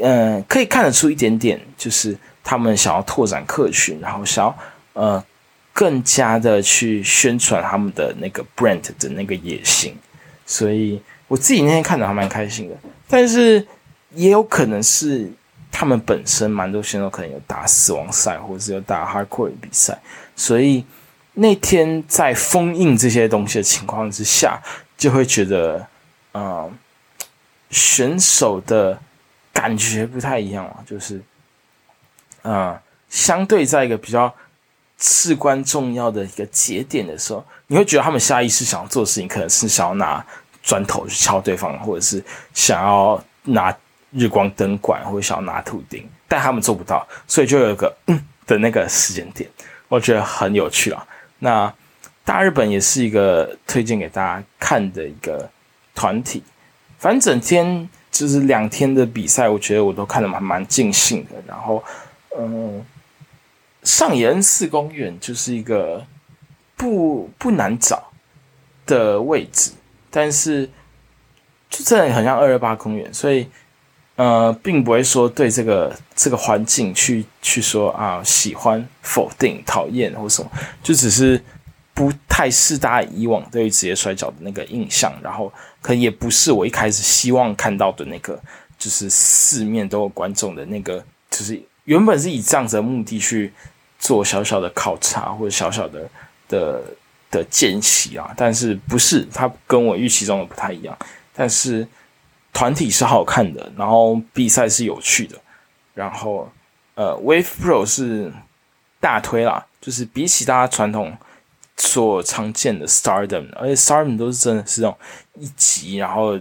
[0.00, 4.58] 嗯可以看得出一点点，就是他们想要拓展客群，然后想要
[4.92, 5.24] 呃
[5.72, 9.98] 更加的去宣传他们的那个 brand 的那个野心，
[10.46, 11.02] 所以。
[11.30, 12.74] 我自己那天看的还蛮开心的，
[13.06, 13.64] 但是
[14.14, 15.30] 也有可能是
[15.70, 19.96] 他们本身蛮多选手可能有打死亡赛，或者是有打 hardcore 比赛，
[20.34, 20.84] 所以
[21.34, 24.60] 那天在封印这些东西的情况之下，
[24.98, 25.86] 就会觉得，
[26.34, 26.68] 嗯，
[27.70, 29.00] 选手的
[29.52, 31.22] 感觉不太一样啊，就是，
[32.42, 32.76] 嗯，
[33.08, 34.34] 相对在一个比较
[34.98, 40.26] 至关重要的一个节点的时候，你会觉得他们下意识想要做的事情，可能是想要拿。
[40.70, 42.22] 砖头去敲对方，或者是
[42.54, 43.76] 想要拿
[44.12, 49.50] 日光灯管，或者想要拿图钉，但他们做不到，所以就有一个嗯 的那个时间点，
[49.88, 51.04] 我觉得很有趣啊。
[51.40, 51.74] 那
[52.24, 55.50] 大日本也是一个推荐给大家看的一个
[55.92, 56.40] 团体，
[57.00, 61.30] 反正整天就是两天的比赛，我觉得我都看得蛮蛮尽兴的。
[61.48, 61.82] 然后，
[62.38, 62.84] 嗯，
[63.82, 66.06] 上野恩寺公园就是一个
[66.76, 68.12] 不不难找
[68.86, 69.72] 的位置。
[70.10, 70.68] 但是，
[71.68, 73.46] 就真的很像二二八公园，所以，
[74.16, 80.50] 呃，并不会说对这个这个环境去去说啊喜欢、否定、讨厌或什么，
[80.82, 81.40] 就只是
[81.94, 88.36] 不太是大家以往对于职业摔跤的那个印象，然后可能也不是我一开始希望看到的那个，
[88.76, 93.52] 就是四面都有观众的那个，就是原本是以这样子的目的去
[93.98, 96.10] 做小小的考察或者小小的
[96.48, 96.82] 的。
[97.30, 100.96] 的间隙啊，但是不是它跟我预期中的不太一样，
[101.32, 101.86] 但是
[102.52, 105.38] 团体是好看的，然后比赛是有趣的，
[105.94, 106.50] 然后
[106.96, 108.32] 呃，Wave Pro 是
[108.98, 111.16] 大推啦，就是比起大家传统
[111.76, 114.98] 所常见的 Stardom，而且 Stardom 都是真的是那种
[115.34, 116.38] 一级，然后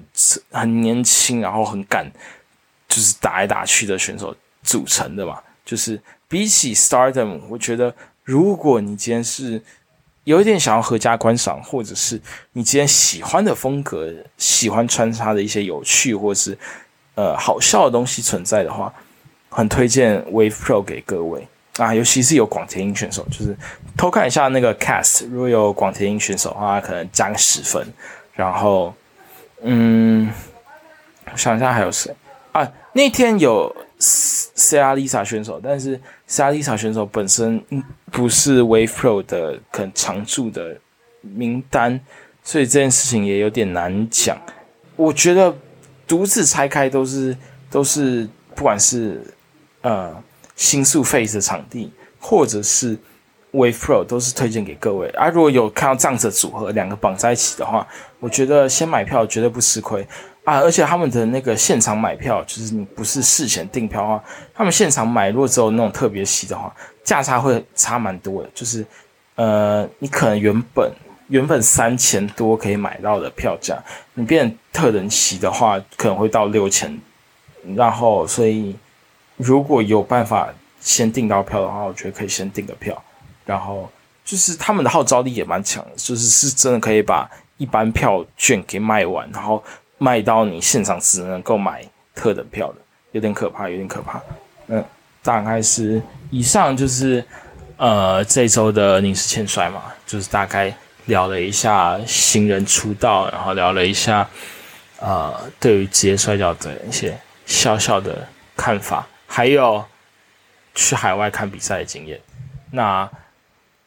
[0.51, 2.11] 很年轻，然后很敢，
[2.87, 9.61] 就是打来打去的选手组成的嘛，就是比起 Stardom，我觉得如果你今天是
[10.29, 12.21] 有一点想要合家观赏，或者是
[12.53, 16.55] 你今天喜欢的风格，喜欢穿插的一些有趣或是
[17.15, 18.93] 呃好笑的东西存在的话，
[19.49, 21.47] 很推荐 Wave Pro 给各位。
[21.77, 23.57] 啊，尤其是有广田英选手，就是
[23.97, 27.83] 偷看一下那个 cast，如果有广田英选手的话，可能加个十分。
[28.33, 28.93] 然后，
[29.63, 30.31] 嗯，
[31.31, 32.15] 我想一下还有谁
[32.51, 32.71] 啊？
[32.93, 37.61] 那天有 C R Lisa 选手，但是 C R Lisa 选手本身
[38.11, 40.77] 不是 Wave Pro 的可能常驻的
[41.21, 41.99] 名单，
[42.43, 44.37] 所以这件事情也有点难讲。
[44.95, 45.53] 我觉得
[46.07, 47.35] 独自拆开都是
[47.69, 49.21] 都是，不管是
[49.81, 50.15] 呃
[50.55, 52.97] 新宿 Face 的场地，或者是
[53.51, 55.09] Wave Pro，都是推荐给各位。
[55.09, 57.85] 啊，如果有看到这样子组合，两个绑在一起的话，
[58.19, 60.07] 我觉得先买票绝对不吃亏
[60.43, 60.59] 啊！
[60.59, 64.23] 而且他们的那个现场买票，就是你不是事前订票的话，
[64.53, 68.49] 他们现场买，如果只有那种特别席的话，价差会差蛮多的。
[68.53, 68.85] 就是
[69.35, 70.91] 呃，你可能原本。
[71.29, 73.77] 原本三千多可以买到的票价，
[74.15, 76.99] 你变特等席的话，可能会到六千。
[77.75, 78.75] 然后，所以
[79.37, 82.99] 如果有办法先订到票的话，我觉得可以先订个票。
[83.45, 83.87] 然后
[84.25, 89.63] 就是他们的号召力也蛮强的，就是是真的可以把一般票券给卖完，然后
[89.99, 91.85] 卖到你现场只能够买
[92.15, 92.77] 特等票的，
[93.11, 94.19] 有点可怕，有点可怕。
[94.65, 94.83] 嗯，
[95.21, 97.23] 大概是以上就是
[97.77, 100.73] 呃这周的宁氏欠摔嘛，就是大概。
[101.05, 104.29] 聊了一下新人出道，然后聊了一下，
[104.99, 109.83] 呃，对于职业摔跤的一些小小的看法，还有
[110.75, 112.19] 去海外看比赛的经验。
[112.69, 113.09] 那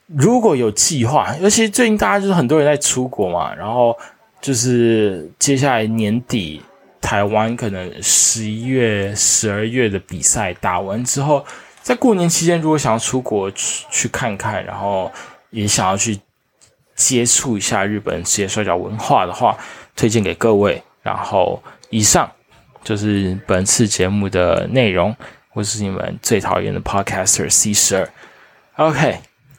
[0.06, 3.96] 如果有计划，尤其最近大家就是很多人在出国嘛，然后
[4.42, 6.60] 就是接下来年底
[7.00, 11.46] 台湾可能十一月、十二月的比赛打完之后，
[11.80, 15.10] 在过年期间如果想要出国去去看看，然后
[15.48, 16.20] 也想要去。
[16.94, 19.56] 接触一下日本职业摔跤文化的话，
[19.96, 20.80] 推荐给各位。
[21.02, 22.30] 然后以上
[22.84, 25.16] 就是本次节目的内容。
[25.54, 28.08] 我是你们最讨厌的 Podcaster C 十二。
[28.76, 29.18] OK，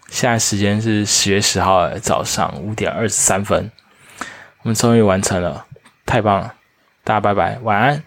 [0.09, 3.69] 现在时间是十月十号早上五点二十三分，
[4.64, 5.66] 我们终于完成了，
[6.05, 6.53] 太棒了！
[7.03, 8.01] 大家拜拜，晚安。